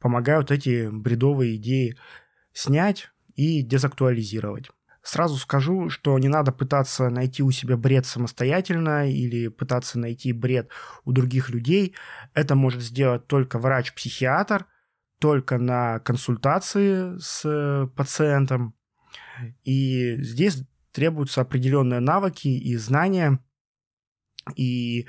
помогают 0.00 0.50
эти 0.50 0.88
бредовые 0.90 1.56
идеи 1.56 1.96
снять 2.52 3.10
и 3.36 3.62
дезактуализировать. 3.62 4.70
Сразу 5.02 5.36
скажу, 5.36 5.90
что 5.90 6.18
не 6.18 6.28
надо 6.28 6.50
пытаться 6.50 7.10
найти 7.10 7.42
у 7.42 7.50
себя 7.50 7.76
бред 7.76 8.06
самостоятельно 8.06 9.10
или 9.10 9.48
пытаться 9.48 9.98
найти 9.98 10.32
бред 10.32 10.70
у 11.04 11.12
других 11.12 11.50
людей. 11.50 11.94
Это 12.32 12.54
может 12.54 12.80
сделать 12.80 13.26
только 13.26 13.58
врач-психиатр, 13.58 14.66
только 15.18 15.58
на 15.58 16.00
консультации 16.00 17.18
с 17.18 17.88
пациентом. 17.96 18.74
И 19.64 20.16
здесь 20.22 20.62
требуются 20.92 21.40
определенные 21.40 22.00
навыки 22.00 22.48
и 22.48 22.76
знания, 22.76 23.40
и 24.56 25.08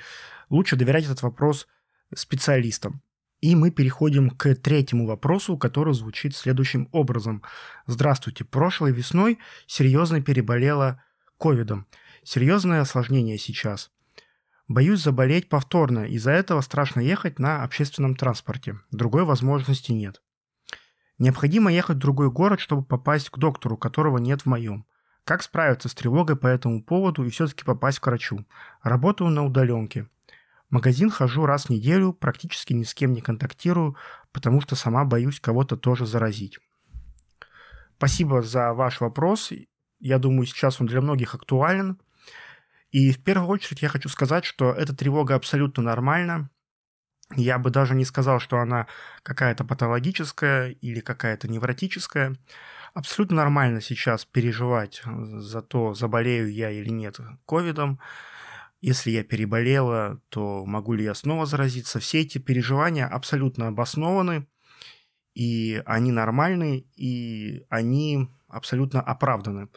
лучше 0.50 0.76
доверять 0.76 1.06
этот 1.06 1.22
вопрос 1.22 1.68
специалистам. 2.14 3.02
И 3.42 3.56
мы 3.56 3.70
переходим 3.70 4.30
к 4.32 4.56
третьему 4.56 5.06
вопросу, 5.06 5.58
который 5.58 5.94
звучит 5.94 6.36
следующим 6.36 6.90
образом. 6.92 7.44
Здравствуйте. 7.86 8.44
Прошлой 8.46 8.92
весной 8.92 9.38
серьезно 9.68 10.22
переболела 10.22 11.04
ковидом. 11.38 11.86
Серьезное 12.24 12.82
осложнение 12.82 13.38
сейчас. 13.38 13.92
Боюсь 14.68 15.02
заболеть 15.02 15.50
повторно, 15.50 16.06
из-за 16.06 16.32
этого 16.32 16.62
страшно 16.62 17.00
ехать 17.00 17.40
на 17.40 17.64
общественном 17.64 18.16
транспорте. 18.16 18.80
Другой 18.92 19.24
возможности 19.24 19.92
нет. 19.92 20.22
Необходимо 21.18 21.72
ехать 21.72 21.98
в 21.98 22.00
другой 22.00 22.32
город, 22.32 22.60
чтобы 22.60 22.84
попасть 22.84 23.30
к 23.30 23.38
доктору, 23.38 23.78
которого 23.78 24.18
нет 24.18 24.42
в 24.42 24.46
моем. 24.48 24.86
Как 25.24 25.44
справиться 25.44 25.88
с 25.88 25.96
тревогой 25.96 26.36
по 26.36 26.48
этому 26.48 26.84
поводу 26.84 27.24
и 27.24 27.30
все-таки 27.30 27.64
попасть 27.64 28.00
к 28.00 28.08
врачу? 28.08 28.46
Работаю 28.82 29.30
на 29.30 29.46
удаленке 29.46 30.08
магазин 30.76 31.10
хожу 31.10 31.46
раз 31.46 31.66
в 31.66 31.70
неделю, 31.70 32.14
практически 32.14 32.74
ни 32.74 32.84
с 32.84 32.94
кем 32.94 33.14
не 33.14 33.22
контактирую, 33.22 33.96
потому 34.32 34.62
что 34.62 34.76
сама 34.76 35.06
боюсь 35.06 35.40
кого-то 35.40 35.78
тоже 35.78 36.06
заразить. 36.06 36.60
Спасибо 37.98 38.42
за 38.42 38.74
ваш 38.74 39.00
вопрос. 39.00 39.52
Я 40.00 40.20
думаю, 40.20 40.46
сейчас 40.46 40.82
он 40.82 40.88
для 40.88 41.02
многих 41.02 41.34
актуален. 41.34 41.98
И 42.92 43.12
в 43.12 43.24
первую 43.24 43.50
очередь 43.50 43.82
я 43.82 43.90
хочу 43.90 44.10
сказать, 44.10 44.46
что 44.46 44.72
эта 44.72 44.96
тревога 44.96 45.36
абсолютно 45.36 45.84
нормальна. 45.84 46.50
Я 47.36 47.58
бы 47.58 47.72
даже 47.72 47.96
не 47.96 48.06
сказал, 48.06 48.40
что 48.40 48.60
она 48.60 48.88
какая-то 49.24 49.64
патологическая 49.66 50.70
или 50.70 51.00
какая-то 51.00 51.48
невротическая. 51.48 52.36
Абсолютно 52.94 53.38
нормально 53.38 53.82
сейчас 53.82 54.26
переживать 54.26 55.02
за 55.06 55.62
то, 55.62 55.94
заболею 55.94 56.52
я 56.52 56.70
или 56.70 56.90
нет 56.90 57.18
ковидом. 57.46 58.00
Если 58.80 59.10
я 59.10 59.24
переболела, 59.24 60.22
то 60.30 60.66
могу 60.66 60.94
ли 60.94 61.04
я 61.04 61.16
снова 61.16 61.46
заразиться? 61.46 62.00
Все 62.00 62.22
эти 62.22 62.38
переживания 62.38 63.08
абсолютно 63.08 63.68
обоснованы, 63.68 64.48
и 65.34 65.82
они 65.86 66.12
нормальны, 66.12 66.86
и 66.96 67.66
они 67.70 68.30
абсолютно 68.48 69.02
оправданы. 69.02 69.70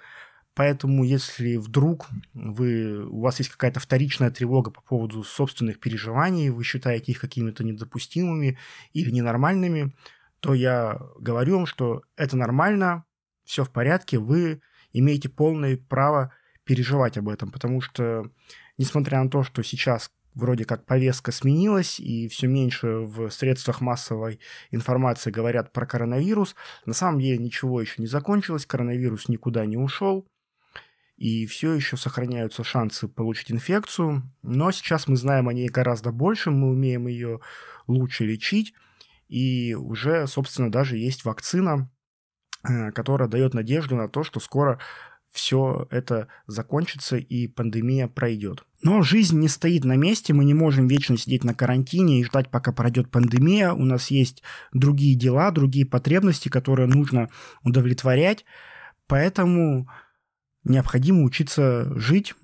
Поэтому, 0.58 1.04
если 1.04 1.56
вдруг 1.56 2.08
вы, 2.34 3.06
у 3.06 3.20
вас 3.20 3.38
есть 3.38 3.48
какая-то 3.48 3.78
вторичная 3.78 4.32
тревога 4.32 4.72
по 4.72 4.80
поводу 4.80 5.22
собственных 5.22 5.78
переживаний, 5.78 6.48
вы 6.48 6.64
считаете 6.64 7.12
их 7.12 7.20
какими-то 7.20 7.62
недопустимыми 7.62 8.58
или 8.92 9.12
ненормальными, 9.12 9.94
то 10.40 10.54
я 10.54 11.00
говорю 11.20 11.58
вам, 11.58 11.66
что 11.66 12.02
это 12.16 12.36
нормально, 12.36 13.04
все 13.44 13.62
в 13.62 13.70
порядке, 13.70 14.18
вы 14.18 14.60
имеете 14.92 15.28
полное 15.28 15.76
право 15.76 16.32
переживать 16.64 17.16
об 17.18 17.28
этом, 17.28 17.52
потому 17.52 17.80
что 17.80 18.28
несмотря 18.78 19.22
на 19.22 19.30
то, 19.30 19.44
что 19.44 19.62
сейчас 19.62 20.10
вроде 20.34 20.64
как 20.64 20.86
повестка 20.86 21.30
сменилась, 21.30 22.00
и 22.00 22.26
все 22.26 22.48
меньше 22.48 22.88
в 22.88 23.30
средствах 23.30 23.80
массовой 23.80 24.40
информации 24.72 25.30
говорят 25.30 25.72
про 25.72 25.86
коронавирус, 25.86 26.56
на 26.84 26.94
самом 26.94 27.20
деле 27.20 27.38
ничего 27.38 27.80
еще 27.80 28.02
не 28.02 28.08
закончилось, 28.08 28.66
коронавирус 28.66 29.28
никуда 29.28 29.64
не 29.64 29.76
ушел, 29.76 30.26
и 31.18 31.46
все 31.46 31.72
еще 31.72 31.96
сохраняются 31.96 32.62
шансы 32.62 33.08
получить 33.08 33.50
инфекцию, 33.50 34.22
но 34.42 34.70
сейчас 34.70 35.08
мы 35.08 35.16
знаем 35.16 35.48
о 35.48 35.52
ней 35.52 35.68
гораздо 35.68 36.12
больше, 36.12 36.52
мы 36.52 36.70
умеем 36.70 37.08
ее 37.08 37.40
лучше 37.88 38.24
лечить, 38.24 38.72
и 39.28 39.74
уже, 39.74 40.28
собственно, 40.28 40.70
даже 40.70 40.96
есть 40.96 41.24
вакцина, 41.24 41.90
э, 42.62 42.92
которая 42.92 43.28
дает 43.28 43.52
надежду 43.52 43.96
на 43.96 44.08
то, 44.08 44.22
что 44.22 44.38
скоро 44.38 44.78
все 45.32 45.88
это 45.90 46.28
закончится 46.46 47.16
и 47.16 47.48
пандемия 47.48 48.06
пройдет. 48.06 48.64
Но 48.82 49.02
жизнь 49.02 49.38
не 49.40 49.48
стоит 49.48 49.84
на 49.84 49.96
месте, 49.96 50.32
мы 50.32 50.44
не 50.44 50.54
можем 50.54 50.86
вечно 50.86 51.18
сидеть 51.18 51.42
на 51.42 51.52
карантине 51.52 52.20
и 52.20 52.24
ждать, 52.24 52.48
пока 52.48 52.72
пройдет 52.72 53.10
пандемия. 53.10 53.72
У 53.72 53.84
нас 53.84 54.10
есть 54.10 54.42
другие 54.72 55.16
дела, 55.16 55.50
другие 55.50 55.84
потребности, 55.84 56.48
которые 56.48 56.86
нужно 56.86 57.28
удовлетворять. 57.64 58.44
Поэтому 59.08 59.88
необходимо 60.64 61.22
учиться 61.22 61.92
жить, 61.98 62.34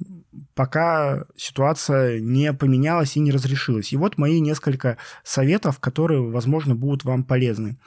пока 0.54 1.24
ситуация 1.36 2.20
не 2.20 2.52
поменялась 2.52 3.16
и 3.16 3.20
не 3.20 3.30
разрешилась. 3.30 3.92
И 3.92 3.96
вот 3.96 4.18
мои 4.18 4.40
несколько 4.40 4.98
советов, 5.22 5.78
которые, 5.80 6.22
возможно, 6.22 6.74
будут 6.74 7.04
вам 7.04 7.24
полезны. 7.24 7.78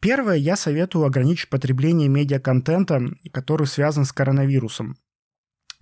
Первое, 0.00 0.36
я 0.36 0.56
советую 0.56 1.04
ограничить 1.04 1.50
потребление 1.50 2.08
медиаконтента, 2.08 3.02
который 3.32 3.66
связан 3.66 4.04
с 4.04 4.12
коронавирусом. 4.12 4.96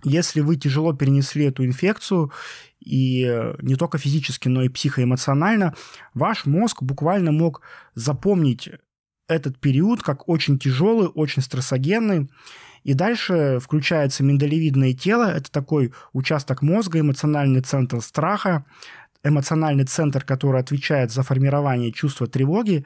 Если 0.03 0.39
вы 0.39 0.55
тяжело 0.55 0.93
перенесли 0.93 1.45
эту 1.45 1.65
инфекцию, 1.65 2.31
и 2.79 3.23
не 3.61 3.75
только 3.75 3.97
физически, 3.97 4.47
но 4.47 4.63
и 4.63 4.69
психоэмоционально, 4.69 5.75
ваш 6.13 6.45
мозг 6.45 6.81
буквально 6.81 7.33
мог 7.33 7.61
запомнить 7.95 8.69
этот 9.27 9.59
период 9.59 10.01
как 10.01 10.29
очень 10.29 10.57
тяжелый, 10.57 11.07
очень 11.07 11.41
стрессогенный, 11.41 12.29
и 12.83 12.93
дальше 12.93 13.59
включается 13.61 14.23
миндалевидное 14.23 14.93
тело, 14.93 15.29
это 15.31 15.51
такой 15.51 15.93
участок 16.13 16.61
мозга, 16.61 16.99
эмоциональный 16.99 17.61
центр 17.61 18.01
страха, 18.01 18.65
эмоциональный 19.23 19.85
центр, 19.85 20.23
который 20.23 20.61
отвечает 20.61 21.11
за 21.11 21.23
формирование 21.23 21.91
чувства 21.91 22.27
тревоги. 22.27 22.85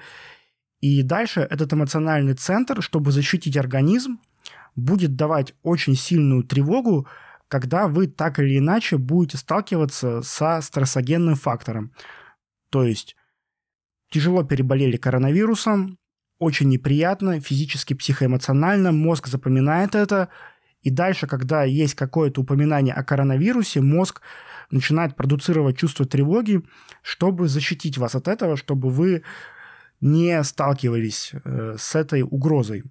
И 0.81 1.01
дальше 1.03 1.41
этот 1.41 1.73
эмоциональный 1.73 2.33
центр, 2.33 2.81
чтобы 2.81 3.11
защитить 3.11 3.55
организм, 3.55 4.19
будет 4.75 5.15
давать 5.15 5.53
очень 5.61 5.95
сильную 5.95 6.43
тревогу, 6.43 7.07
когда 7.47 7.87
вы 7.87 8.07
так 8.07 8.39
или 8.39 8.57
иначе 8.57 8.97
будете 8.97 9.37
сталкиваться 9.37 10.23
со 10.23 10.59
стрессогенным 10.61 11.35
фактором. 11.35 11.93
То 12.69 12.83
есть 12.83 13.15
тяжело 14.09 14.43
переболели 14.43 14.97
коронавирусом, 14.97 15.99
очень 16.43 16.69
неприятно, 16.69 17.39
физически, 17.39 17.93
психоэмоционально, 17.93 18.91
мозг 18.91 19.27
запоминает 19.27 19.95
это, 19.95 20.29
и 20.81 20.89
дальше, 20.89 21.27
когда 21.27 21.63
есть 21.63 21.95
какое-то 21.95 22.41
упоминание 22.41 22.93
о 22.93 23.03
коронавирусе, 23.03 23.81
мозг 23.81 24.21
начинает 24.69 25.15
продуцировать 25.15 25.77
чувство 25.77 26.05
тревоги, 26.05 26.61
чтобы 27.01 27.47
защитить 27.47 27.97
вас 27.97 28.15
от 28.15 28.27
этого, 28.27 28.57
чтобы 28.57 28.89
вы 28.89 29.23
не 30.01 30.43
сталкивались 30.43 31.31
э, 31.33 31.75
с 31.79 31.95
этой 31.95 32.21
угрозой. 32.21 32.83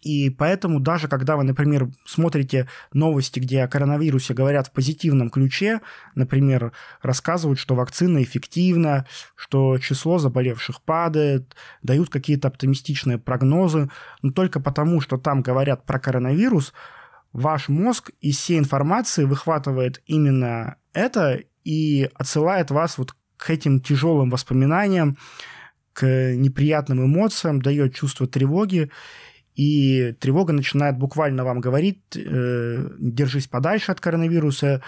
И 0.00 0.30
поэтому 0.30 0.80
даже 0.80 1.08
когда 1.08 1.36
вы, 1.36 1.44
например, 1.44 1.88
смотрите 2.06 2.68
новости, 2.92 3.38
где 3.38 3.62
о 3.62 3.68
коронавирусе 3.68 4.32
говорят 4.32 4.68
в 4.68 4.72
позитивном 4.72 5.28
ключе, 5.28 5.80
например, 6.14 6.72
рассказывают, 7.02 7.58
что 7.58 7.74
вакцина 7.74 8.22
эффективна, 8.22 9.06
что 9.36 9.78
число 9.78 10.18
заболевших 10.18 10.80
падает, 10.82 11.54
дают 11.82 12.08
какие-то 12.08 12.48
оптимистичные 12.48 13.18
прогнозы, 13.18 13.90
но 14.22 14.32
только 14.32 14.58
потому, 14.60 15.00
что 15.00 15.18
там 15.18 15.42
говорят 15.42 15.84
про 15.84 15.98
коронавирус, 15.98 16.72
ваш 17.32 17.68
мозг 17.68 18.10
из 18.20 18.38
всей 18.38 18.58
информации 18.58 19.24
выхватывает 19.24 20.02
именно 20.06 20.76
это 20.94 21.40
и 21.64 22.08
отсылает 22.14 22.70
вас 22.70 22.96
вот 22.98 23.14
к 23.36 23.50
этим 23.50 23.80
тяжелым 23.80 24.30
воспоминаниям, 24.30 25.16
к 25.92 26.06
неприятным 26.34 27.04
эмоциям, 27.04 27.60
дает 27.60 27.94
чувство 27.94 28.26
тревоги, 28.26 28.90
и 29.54 30.12
тревога 30.20 30.52
начинает 30.52 30.98
буквально 30.98 31.44
вам 31.44 31.60
говорить, 31.60 32.00
э, 32.16 32.88
держись 32.98 33.46
подальше 33.46 33.92
от 33.92 34.00
коронавируса, 34.00 34.82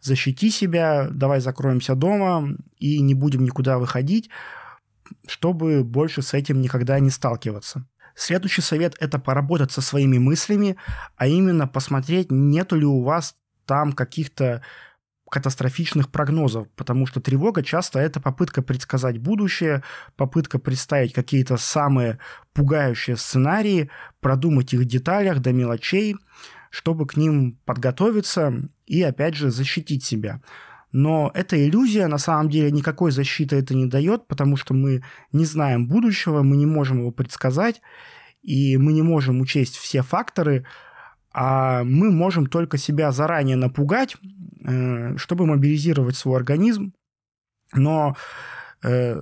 защити 0.00 0.50
себя, 0.50 1.08
давай 1.10 1.40
закроемся 1.40 1.94
дома 1.94 2.56
и 2.78 3.00
не 3.00 3.14
будем 3.14 3.44
никуда 3.44 3.78
выходить, 3.78 4.30
чтобы 5.26 5.84
больше 5.84 6.22
с 6.22 6.34
этим 6.34 6.60
никогда 6.60 6.98
не 7.00 7.10
сталкиваться. 7.10 7.86
Следующий 8.14 8.62
совет– 8.62 8.96
это 9.00 9.18
поработать 9.18 9.72
со 9.72 9.82
своими 9.82 10.18
мыслями, 10.18 10.76
а 11.16 11.26
именно 11.26 11.68
посмотреть, 11.68 12.30
нету 12.30 12.76
ли 12.76 12.86
у 12.86 13.02
вас 13.02 13.36
там 13.66 13.92
каких-то 13.92 14.62
катастрофичных 15.30 16.10
прогнозов, 16.10 16.68
потому 16.76 17.06
что 17.06 17.20
тревога 17.20 17.62
часто 17.62 17.98
это 17.98 18.20
попытка 18.20 18.62
предсказать 18.62 19.18
будущее, 19.18 19.82
попытка 20.16 20.58
представить 20.58 21.12
какие-то 21.12 21.56
самые 21.56 22.18
пугающие 22.52 23.16
сценарии, 23.16 23.90
продумать 24.20 24.72
их 24.72 24.80
в 24.80 24.84
деталях 24.84 25.40
до 25.40 25.52
мелочей, 25.52 26.16
чтобы 26.70 27.06
к 27.06 27.16
ним 27.16 27.58
подготовиться 27.64 28.68
и, 28.86 29.02
опять 29.02 29.34
же, 29.34 29.50
защитить 29.50 30.04
себя. 30.04 30.40
Но 30.92 31.30
эта 31.34 31.62
иллюзия, 31.62 32.06
на 32.06 32.18
самом 32.18 32.48
деле, 32.48 32.70
никакой 32.70 33.10
защиты 33.10 33.56
это 33.56 33.74
не 33.74 33.86
дает, 33.86 34.26
потому 34.28 34.56
что 34.56 34.72
мы 34.72 35.02
не 35.32 35.44
знаем 35.44 35.88
будущего, 35.88 36.42
мы 36.42 36.56
не 36.56 36.66
можем 36.66 37.00
его 37.00 37.10
предсказать, 37.10 37.82
и 38.42 38.76
мы 38.76 38.92
не 38.92 39.02
можем 39.02 39.40
учесть 39.40 39.76
все 39.76 40.02
факторы, 40.02 40.64
а 41.38 41.84
мы 41.84 42.10
можем 42.10 42.46
только 42.46 42.78
себя 42.78 43.12
заранее 43.12 43.56
напугать, 43.56 44.16
э, 44.64 45.18
чтобы 45.18 45.44
мобилизировать 45.44 46.16
свой 46.16 46.38
организм, 46.38 46.94
но 47.74 48.16
э, 48.82 49.20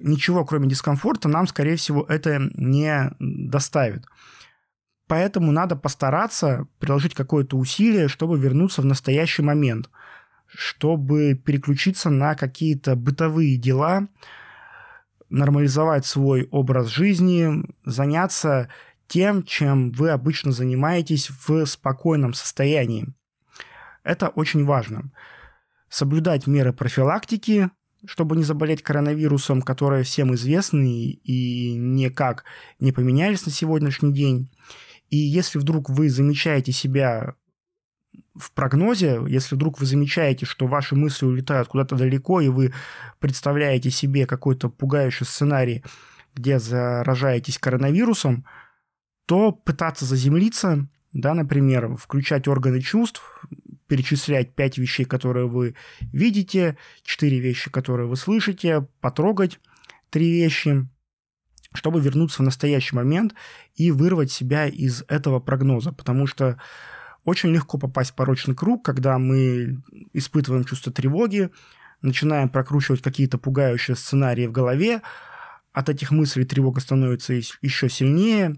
ничего, 0.00 0.44
кроме 0.44 0.68
дискомфорта, 0.68 1.28
нам, 1.28 1.48
скорее 1.48 1.74
всего, 1.74 2.04
это 2.04 2.38
не 2.54 3.10
доставит. 3.18 4.04
Поэтому 5.08 5.50
надо 5.50 5.74
постараться 5.74 6.68
приложить 6.78 7.14
какое-то 7.14 7.56
усилие, 7.56 8.06
чтобы 8.06 8.38
вернуться 8.38 8.80
в 8.80 8.84
настоящий 8.84 9.42
момент, 9.42 9.90
чтобы 10.46 11.34
переключиться 11.34 12.10
на 12.10 12.36
какие-то 12.36 12.94
бытовые 12.94 13.56
дела, 13.56 14.06
нормализовать 15.30 16.06
свой 16.06 16.46
образ 16.52 16.86
жизни, 16.86 17.64
заняться 17.84 18.68
тем, 19.08 19.42
чем 19.42 19.92
вы 19.92 20.10
обычно 20.10 20.52
занимаетесь 20.52 21.30
в 21.30 21.64
спокойном 21.66 22.34
состоянии. 22.34 23.08
Это 24.02 24.28
очень 24.28 24.64
важно. 24.64 25.10
Соблюдать 25.88 26.46
меры 26.46 26.72
профилактики, 26.72 27.70
чтобы 28.04 28.36
не 28.36 28.44
заболеть 28.44 28.82
коронавирусом, 28.82 29.62
которые 29.62 30.04
всем 30.04 30.34
известны 30.34 31.10
и 31.10 31.74
никак 31.74 32.44
не 32.78 32.92
поменялись 32.92 33.44
на 33.46 33.52
сегодняшний 33.52 34.12
день. 34.12 34.50
И 35.10 35.16
если 35.16 35.58
вдруг 35.58 35.90
вы 35.90 36.10
замечаете 36.10 36.72
себя 36.72 37.34
в 38.34 38.52
прогнозе, 38.52 39.20
если 39.28 39.54
вдруг 39.54 39.80
вы 39.80 39.86
замечаете, 39.86 40.46
что 40.46 40.66
ваши 40.66 40.94
мысли 40.94 41.26
улетают 41.26 41.68
куда-то 41.68 41.96
далеко, 41.96 42.40
и 42.40 42.48
вы 42.48 42.72
представляете 43.18 43.90
себе 43.90 44.26
какой-то 44.26 44.68
пугающий 44.68 45.26
сценарий, 45.26 45.84
где 46.34 46.58
заражаетесь 46.58 47.58
коронавирусом, 47.58 48.44
то 49.26 49.52
пытаться 49.52 50.04
заземлиться, 50.04 50.88
да, 51.12 51.34
например, 51.34 51.96
включать 51.96 52.48
органы 52.48 52.80
чувств, 52.80 53.22
перечислять 53.88 54.54
пять 54.54 54.78
вещей, 54.78 55.04
которые 55.04 55.46
вы 55.46 55.74
видите, 56.12 56.76
четыре 57.02 57.38
вещи, 57.38 57.70
которые 57.70 58.08
вы 58.08 58.16
слышите, 58.16 58.86
потрогать 59.00 59.60
три 60.10 60.30
вещи, 60.30 60.88
чтобы 61.72 62.00
вернуться 62.00 62.42
в 62.42 62.44
настоящий 62.44 62.96
момент 62.96 63.34
и 63.74 63.90
вырвать 63.90 64.30
себя 64.30 64.66
из 64.66 65.04
этого 65.08 65.40
прогноза, 65.40 65.92
потому 65.92 66.26
что 66.26 66.60
очень 67.24 67.50
легко 67.50 67.78
попасть 67.78 68.12
в 68.12 68.14
порочный 68.14 68.54
круг, 68.54 68.84
когда 68.84 69.18
мы 69.18 69.82
испытываем 70.12 70.64
чувство 70.64 70.92
тревоги, 70.92 71.50
начинаем 72.00 72.48
прокручивать 72.48 73.02
какие-то 73.02 73.36
пугающие 73.38 73.96
сценарии 73.96 74.46
в 74.46 74.52
голове, 74.52 75.02
от 75.72 75.88
этих 75.88 76.10
мыслей 76.10 76.44
тревога 76.44 76.80
становится 76.80 77.34
еще 77.34 77.88
сильнее, 77.90 78.54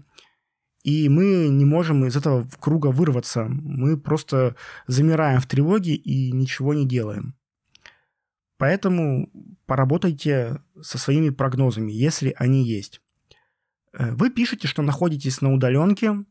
и 0.89 1.07
мы 1.09 1.47
не 1.49 1.65
можем 1.65 2.05
из 2.05 2.15
этого 2.15 2.47
круга 2.59 2.87
вырваться. 2.87 3.45
Мы 3.49 3.97
просто 3.97 4.55
замираем 4.87 5.39
в 5.39 5.45
тревоге 5.45 5.93
и 5.93 6.31
ничего 6.31 6.73
не 6.73 6.87
делаем. 6.87 7.35
Поэтому 8.57 9.29
поработайте 9.65 10.61
со 10.81 10.97
своими 10.97 11.29
прогнозами, 11.29 11.91
если 11.91 12.35
они 12.37 12.65
есть. 12.65 13.01
Э, 13.93 14.11
вы 14.15 14.31
пишете, 14.31 14.67
что 14.67 14.81
находитесь 14.81 15.41
на 15.41 15.53
удаленке, 15.53 16.25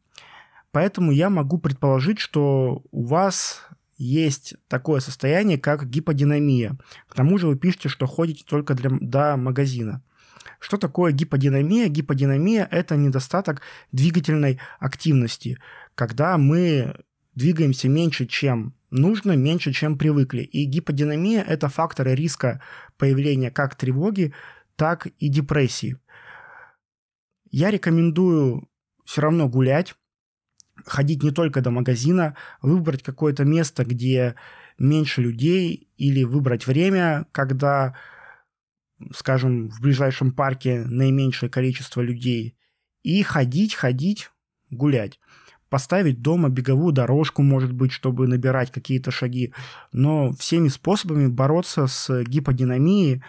поэтому 0.73 1.13
я 1.13 1.31
могу 1.31 1.59
предположить, 1.59 2.19
что 2.19 2.83
у 2.91 3.07
вас 3.07 3.63
есть 3.97 4.55
такое 4.69 5.01
состояние, 5.01 5.59
как 5.59 5.89
гиподинамия. 5.89 6.79
К 7.09 7.15
тому 7.15 7.39
же 7.39 7.47
вы 7.47 7.57
пишете, 7.57 7.89
что 7.89 8.07
ходите 8.07 8.45
только 8.45 8.75
для, 8.75 8.91
до 8.91 9.37
магазина. 9.37 10.03
Что 10.59 10.77
такое 10.77 11.13
гиподинамия? 11.13 11.89
Гиподинамия– 11.89 12.67
это 12.71 12.97
недостаток 12.97 13.63
двигательной 13.93 14.61
активности, 14.79 15.59
когда 15.95 16.39
мы 16.39 16.97
двигаемся 17.35 17.89
меньше, 17.89 18.27
чем 18.27 18.75
нужно, 18.91 19.37
меньше, 19.37 19.73
чем 19.73 19.97
привыкли. 19.97 20.43
И 20.43 20.65
гиподинамия– 20.65 21.43
это 21.49 21.69
факторы 21.69 22.15
риска 22.15 22.63
появления 22.97 23.51
как 23.51 23.75
тревоги, 23.75 24.33
так 24.77 25.07
и 25.07 25.29
депрессии. 25.29 25.97
Я 27.51 27.71
рекомендую 27.71 28.69
все 29.05 29.23
равно 29.23 29.49
гулять, 29.49 29.95
ходить 30.85 31.23
не 31.23 31.31
только 31.31 31.61
до 31.61 31.71
магазина, 31.71 32.37
выбрать 32.63 33.03
какое-то 33.03 33.45
место, 33.45 33.85
где 33.85 34.35
меньше 34.79 35.23
людей, 35.23 35.89
или 35.97 36.25
выбрать 36.25 36.67
время, 36.67 37.27
когда 37.33 37.97
скажем, 39.13 39.69
в 39.71 39.81
ближайшем 39.81 40.33
парке 40.33 40.85
наименьшее 40.85 41.51
количество 41.51 42.01
людей, 42.01 42.57
и 43.03 43.23
ходить, 43.23 43.75
ходить, 43.75 44.31
гулять. 44.71 45.19
Поставить 45.69 46.23
дома 46.23 46.49
беговую 46.49 46.93
дорожку, 46.93 47.43
может 47.43 47.73
быть, 47.73 47.93
чтобы 47.93 48.27
набирать 48.27 48.71
какие-то 48.71 49.11
шаги, 49.11 49.53
но 49.93 50.33
всеми 50.33 50.69
способами 50.69 51.27
бороться 51.27 51.87
с 51.87 52.23
гиподинамией, 52.25 53.23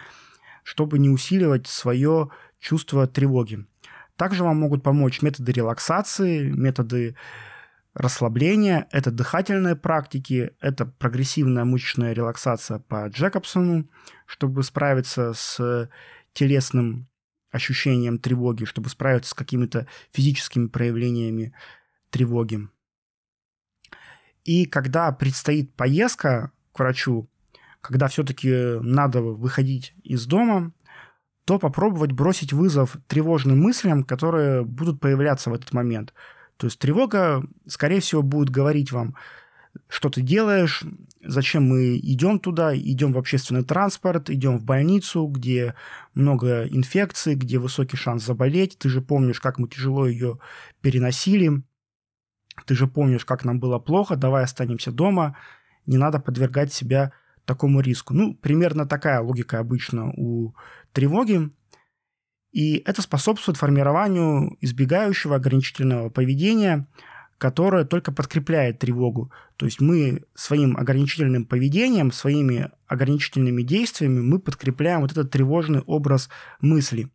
чтобы 0.62 0.98
не 0.98 1.10
усиливать 1.10 1.66
свое 1.66 2.30
чувство 2.58 3.06
тревоги. 3.06 3.66
Также 4.16 4.44
вам 4.44 4.58
могут 4.58 4.82
помочь 4.82 5.22
методы 5.22 5.52
релаксации, 5.52 6.50
методы 6.50 7.16
расслабления, 7.94 8.86
это 8.90 9.10
дыхательные 9.10 9.76
практики, 9.76 10.52
это 10.60 10.86
прогрессивная 10.86 11.64
мышечная 11.64 12.12
релаксация 12.12 12.78
по 12.78 13.08
Джекобсону, 13.08 13.88
чтобы 14.26 14.62
справиться 14.62 15.32
с 15.34 15.88
телесным 16.32 17.08
ощущением 17.50 18.18
тревоги, 18.18 18.64
чтобы 18.64 18.88
справиться 18.88 19.30
с 19.30 19.34
какими-то 19.34 19.88
физическими 20.12 20.68
проявлениями 20.68 21.52
тревоги. 22.10 22.68
И 24.44 24.66
когда 24.66 25.10
предстоит 25.12 25.74
поездка 25.74 26.52
к 26.72 26.78
врачу, 26.78 27.28
когда 27.80 28.06
все-таки 28.08 28.78
надо 28.80 29.20
выходить 29.20 29.94
из 30.04 30.26
дома, 30.26 30.72
то 31.44 31.58
попробовать 31.58 32.12
бросить 32.12 32.52
вызов 32.52 32.96
тревожным 33.08 33.60
мыслям, 33.60 34.04
которые 34.04 34.64
будут 34.64 35.00
появляться 35.00 35.50
в 35.50 35.54
этот 35.54 35.72
момент– 35.72 36.14
то 36.60 36.66
есть 36.66 36.78
тревога, 36.78 37.42
скорее 37.66 38.00
всего, 38.00 38.22
будет 38.22 38.50
говорить 38.50 38.92
вам, 38.92 39.16
что 39.88 40.10
ты 40.10 40.20
делаешь, 40.20 40.82
зачем 41.24 41.66
мы 41.66 41.96
идем 41.96 42.38
туда, 42.38 42.76
идем 42.76 43.14
в 43.14 43.18
общественный 43.18 43.64
транспорт, 43.64 44.28
идем 44.28 44.58
в 44.58 44.64
больницу, 44.64 45.24
где 45.26 45.74
много 46.12 46.68
инфекций, 46.68 47.34
где 47.34 47.58
высокий 47.58 47.96
шанс 47.96 48.26
заболеть. 48.26 48.76
Ты 48.76 48.90
же 48.90 49.00
помнишь, 49.00 49.40
как 49.40 49.58
мы 49.58 49.68
тяжело 49.68 50.06
ее 50.06 50.38
переносили. 50.82 51.62
Ты 52.66 52.74
же 52.74 52.86
помнишь, 52.86 53.24
как 53.24 53.46
нам 53.46 53.58
было 53.58 53.78
плохо, 53.78 54.16
давай 54.16 54.44
останемся 54.44 54.92
дома. 54.92 55.38
Не 55.86 55.96
надо 55.96 56.20
подвергать 56.20 56.74
себя 56.74 57.12
такому 57.46 57.80
риску. 57.80 58.12
Ну, 58.12 58.34
примерно 58.34 58.84
такая 58.84 59.22
логика 59.22 59.60
обычно 59.60 60.12
у 60.14 60.54
тревоги. 60.92 61.50
И 62.52 62.82
это 62.84 63.02
способствует 63.02 63.58
формированию 63.58 64.56
избегающего 64.60 65.36
ограничительного 65.36 66.10
поведения, 66.10 66.88
которое 67.38 67.84
только 67.84 68.12
подкрепляет 68.12 68.80
тревогу. 68.80 69.32
То 69.56 69.66
есть 69.66 69.80
мы 69.80 70.24
своим 70.34 70.76
ограничительным 70.76 71.46
поведением, 71.46 72.12
своими 72.12 72.70
ограничительными 72.86 73.62
действиями 73.62 74.20
мы 74.20 74.40
подкрепляем 74.40 75.00
вот 75.00 75.12
этот 75.12 75.30
тревожный 75.30 75.80
образ 75.80 76.28
мысли. 76.60 77.08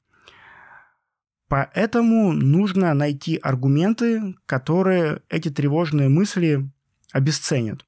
Поэтому 1.47 2.31
нужно 2.31 2.93
найти 2.93 3.37
аргументы, 3.37 4.35
которые 4.45 5.21
эти 5.29 5.49
тревожные 5.49 6.09
мысли 6.09 6.67
обесценят. 7.11 7.85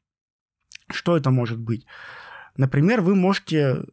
Что 0.92 1.18
это 1.18 1.32
может 1.32 1.58
быть? 1.58 1.86
Например, 2.56 3.02
вы 3.02 3.16
можете 3.16 3.84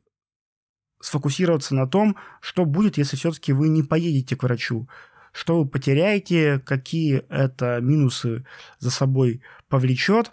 сфокусироваться 1.04 1.74
на 1.74 1.86
том, 1.86 2.16
что 2.40 2.64
будет, 2.64 2.96
если 2.96 3.16
все-таки 3.16 3.52
вы 3.52 3.68
не 3.68 3.82
поедете 3.82 4.36
к 4.36 4.42
врачу, 4.42 4.88
что 5.32 5.58
вы 5.62 5.68
потеряете, 5.68 6.60
какие 6.60 7.24
это 7.28 7.80
минусы 7.82 8.46
за 8.78 8.90
собой 8.90 9.42
повлечет. 9.68 10.30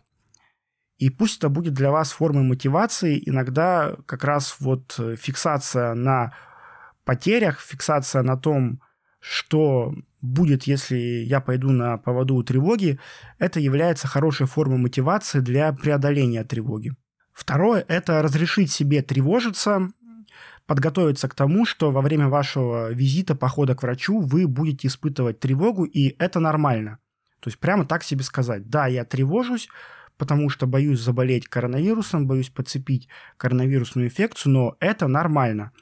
И 0.97 1.09
пусть 1.09 1.39
это 1.39 1.49
будет 1.49 1.73
для 1.73 1.91
вас 1.91 2.11
формой 2.11 2.43
мотивации, 2.43 3.21
иногда 3.25 3.97
как 4.05 4.23
раз 4.23 4.57
вот 4.59 4.97
фиксация 5.17 5.93
на 5.93 6.33
потерях, 7.03 7.59
фиксация 7.59 8.21
на 8.21 8.37
том, 8.37 8.81
что 9.19 9.93
будет, 10.21 10.63
если 10.63 10.97
я 10.97 11.41
пойду 11.41 11.71
на 11.71 11.97
поводу 11.97 12.35
у 12.35 12.43
тревоги, 12.43 12.99
это 13.39 13.59
является 13.59 14.07
хорошей 14.07 14.47
формой 14.47 14.77
мотивации 14.77 15.39
для 15.39 15.73
преодоления 15.73 16.43
тревоги. 16.43 16.93
Второе– 17.33 17.83
это 17.87 18.21
разрешить 18.21 18.71
себе 18.71 19.01
тревожиться, 19.01 19.89
подготовиться 20.71 21.27
к 21.27 21.35
тому, 21.35 21.65
что 21.65 21.91
во 21.91 21.99
время 21.99 22.29
вашего 22.29 22.93
визита, 22.93 23.35
похода 23.35 23.75
к 23.75 23.83
врачу 23.83 24.21
вы 24.21 24.47
будете 24.47 24.87
испытывать 24.87 25.37
тревогу, 25.37 25.83
и 25.83 26.15
это 26.17 26.39
нормально. 26.39 26.99
То 27.41 27.49
есть 27.49 27.59
прямо 27.59 27.83
так 27.83 28.03
себе 28.03 28.23
сказать, 28.23 28.69
да, 28.69 28.87
я 28.87 29.03
тревожусь, 29.03 29.67
потому 30.15 30.47
что 30.47 30.67
боюсь 30.67 31.01
заболеть 31.01 31.49
коронавирусом, 31.49 32.25
боюсь 32.25 32.47
подцепить 32.47 33.09
коронавирусную 33.35 34.07
инфекцию, 34.07 34.53
но 34.53 34.77
это 34.79 35.09
нормально. 35.09 35.73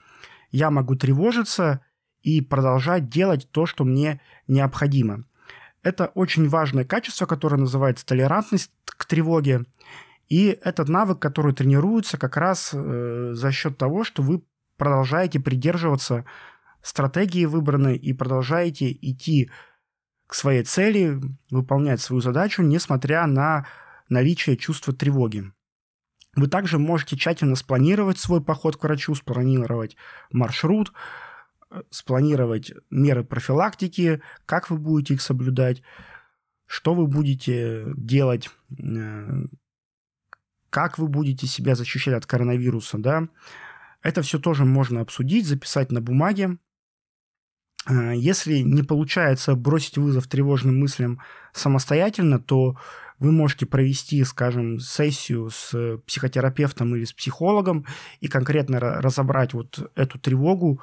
Я 0.50 0.72
могу 0.72 0.96
тревожиться 0.96 1.82
и 2.24 2.42
продолжать 2.42 3.10
делать 3.10 3.48
то, 3.52 3.68
что 3.68 3.84
мне 3.84 4.20
необходимо. 4.48 5.24
Это 5.84 6.08
очень 6.16 6.50
важное 6.50 6.84
качество, 6.84 7.28
которое 7.28 7.58
называется 7.58 8.08
толерантность 8.08 8.72
к 8.86 9.06
тревоге. 9.06 9.66
И 10.30 10.48
этот 10.64 10.90
навык, 10.90 11.20
который 11.20 11.54
тренируется 11.54 12.18
как 12.18 12.38
раз 12.38 12.72
э, 12.74 13.34
за 13.36 13.52
счет 13.52 13.78
того, 13.78 14.04
что 14.04 14.24
вы 14.24 14.42
продолжаете 14.80 15.40
придерживаться 15.40 16.26
стратегии 16.82 17.46
выбранной 17.46 17.98
и 17.98 18.14
продолжаете 18.14 18.92
идти 18.92 19.52
к 20.26 20.34
своей 20.34 20.64
цели, 20.64 21.20
выполнять 21.52 22.02
свою 22.02 22.22
задачу, 22.22 22.64
несмотря 22.64 23.28
на 23.28 23.68
наличие 24.10 24.58
чувства 24.58 24.94
тревоги. 24.94 25.52
Вы 26.36 26.48
также 26.48 26.80
можете 26.80 27.18
тщательно 27.18 27.56
спланировать 27.56 28.20
свой 28.20 28.42
поход 28.42 28.78
к 28.78 28.84
врачу, 28.84 29.16
спланировать 29.16 29.98
маршрут, 30.32 30.94
э, 31.72 31.82
спланировать 31.90 32.72
меры 32.90 33.24
профилактики, 33.24 34.22
как 34.46 34.70
вы 34.70 34.78
будете 34.78 35.16
их 35.16 35.22
соблюдать, 35.22 35.82
что 36.68 36.94
вы 36.94 37.08
будете 37.08 37.86
делать, 37.96 38.50
э, 38.78 39.44
как 40.70 41.00
вы 41.00 41.08
будете 41.08 41.48
себя 41.48 41.76
защищать 41.76 42.14
от 42.14 42.26
коронавируса, 42.28 43.00
да. 43.00 43.28
Это 44.02 44.22
все 44.22 44.40
тоже 44.40 44.66
можно 44.66 45.02
обсудить, 45.02 45.46
записать 45.46 45.92
на 45.92 46.02
бумаге. 46.02 46.58
Э, 47.88 48.14
если 48.16 48.60
не 48.60 48.84
получается 48.84 49.56
бросить 49.56 49.98
вызов 49.98 50.28
тревожным 50.28 50.80
мыслям 50.80 51.22
самостоятельно, 51.54 52.40
то 52.40 52.78
вы 53.20 53.32
можете 53.32 53.66
провести, 53.66 54.24
скажем, 54.24 54.80
сессию 54.80 55.50
с 55.50 55.98
психотерапевтом 56.08 56.96
или 56.96 57.04
с 57.04 57.12
психологом 57.12 57.86
и 58.22 58.28
конкретно 58.28 58.80
разобрать 58.80 59.54
вот 59.54 59.92
эту 59.96 60.20
тревогу 60.20 60.82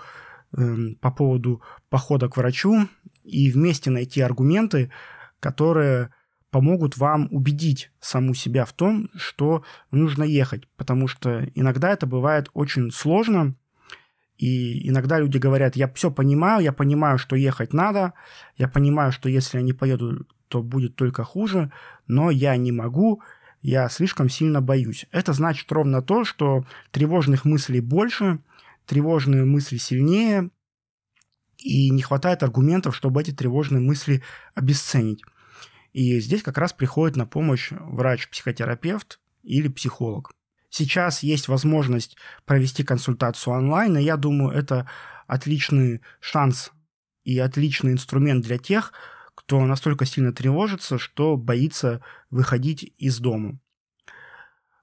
эм, 0.52 0.96
по 1.00 1.11
поводу 1.11 1.62
похода 1.88 2.29
к 2.29 2.37
врачу 2.37 2.88
и 3.24 3.50
вместе 3.50 3.90
найти 3.90 4.20
аргументы, 4.20 4.92
которые 5.40 6.12
помогут 6.57 6.97
вам 6.97 7.29
убедить 7.33 7.90
саму 8.01 8.33
себя 8.33 8.64
в 8.64 8.73
том, 8.73 9.11
что 9.14 9.62
нужно 9.90 10.25
ехать, 10.25 10.66
потому 10.79 11.07
что 11.07 11.45
иногда 11.55 11.90
это 11.90 12.07
бывает 12.07 12.49
очень 12.55 12.90
сложно, 12.90 13.55
и 14.38 14.88
иногда 14.88 15.19
люди 15.19 15.37
говорят, 15.37 15.77
я 15.77 15.87
все 15.92 16.11
понимаю, 16.11 16.64
я 16.64 16.73
понимаю, 16.73 17.19
что 17.19 17.37
ехать 17.37 17.75
надо, 17.75 18.14
я 18.57 18.69
понимаю, 18.69 19.12
что 19.12 19.29
если 19.29 19.59
я 19.59 19.62
не 19.62 19.75
поеду, 19.75 20.27
то 20.49 20.62
будет 20.62 20.97
только 20.97 21.25
хуже, 21.25 21.71
но 22.07 22.31
я 22.31 22.57
не 22.57 22.73
могу, 22.73 23.21
я 23.61 23.90
слишком 23.90 24.31
сильно 24.31 24.62
боюсь. 24.62 25.05
Это 25.12 25.35
значит 25.35 25.71
ровно 25.71 26.01
то, 26.01 26.25
что 26.25 26.64
тревожных 26.90 27.45
мыслей 27.45 27.83
больше, 27.83 28.38
тревожные 28.87 29.45
мысли 29.45 29.77
сильнее, 29.77 30.49
и 31.59 31.90
не 31.90 32.01
хватает 32.01 32.42
аргументов, 32.42 32.97
чтобы 32.97 33.21
эти 33.21 33.31
тревожные 33.31 33.83
мысли 33.83 34.23
обесценить. 34.55 35.23
И 35.97 36.21
здесь 36.21 36.43
как 36.43 36.59
раз 36.59 36.75
приходит 36.75 37.17
на 37.17 37.25
помощь 37.25 37.71
врач-психотерапевт 37.71 39.19
или 39.43 39.69
психолог. 39.69 40.31
Сейчас 40.69 41.23
есть 41.23 41.49
возможность 41.49 42.19
провести 42.45 42.85
консультацию 42.85 43.55
онлайн, 43.55 43.97
и 43.97 44.03
я 44.03 44.19
думаю, 44.19 44.51
это 44.51 44.87
отличный 45.27 46.03
шанс 46.21 46.71
и 47.25 47.39
отличный 47.39 47.93
инструмент 47.93 48.45
для 48.45 48.59
тех, 48.59 48.93
кто 49.35 49.65
настолько 49.65 50.05
сильно 50.05 50.35
тревожится, 50.35 50.99
что 50.99 51.39
боится 51.39 52.03
выходить 52.29 52.93
из 52.99 53.19
дома. 53.19 53.59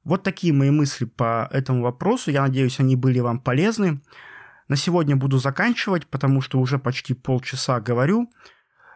Вот 0.03 0.23
такие 0.23 0.51
мои 0.51 0.71
мысли 0.71 1.05
по 1.05 1.47
этому 1.51 1.83
вопросу. 1.83 2.31
Я 2.31 2.41
надеюсь, 2.41 2.79
они 2.79 2.95
были 2.95 3.19
вам 3.19 3.39
полезны. 3.39 4.01
На 4.67 4.75
сегодня 4.75 5.15
буду 5.15 5.37
заканчивать, 5.37 6.07
потому 6.07 6.41
что 6.41 6.59
уже 6.59 6.79
почти 6.79 7.13
полчаса 7.13 7.79
говорю. 7.79 8.31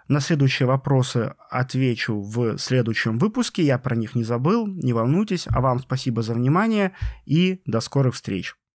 На 0.08 0.20
следующие 0.20 0.68
вопросы 0.68 1.34
отвечу 1.50 2.22
в 2.22 2.58
следующем 2.58 3.18
выпуске. 3.20 3.64
Я 3.64 3.78
про 3.78 3.96
них 3.96 4.16
не 4.16 4.24
забыл, 4.24 4.68
не 4.68 4.94
волнуйтесь. 4.94 5.48
А 5.48 5.62
вам 5.62 5.80
спасибо 5.80 6.22
за 6.22 6.34
внимание 6.34 6.94
и 7.26 7.62
до 7.66 7.80
скорых 7.82 8.16
встреч. 8.16 8.58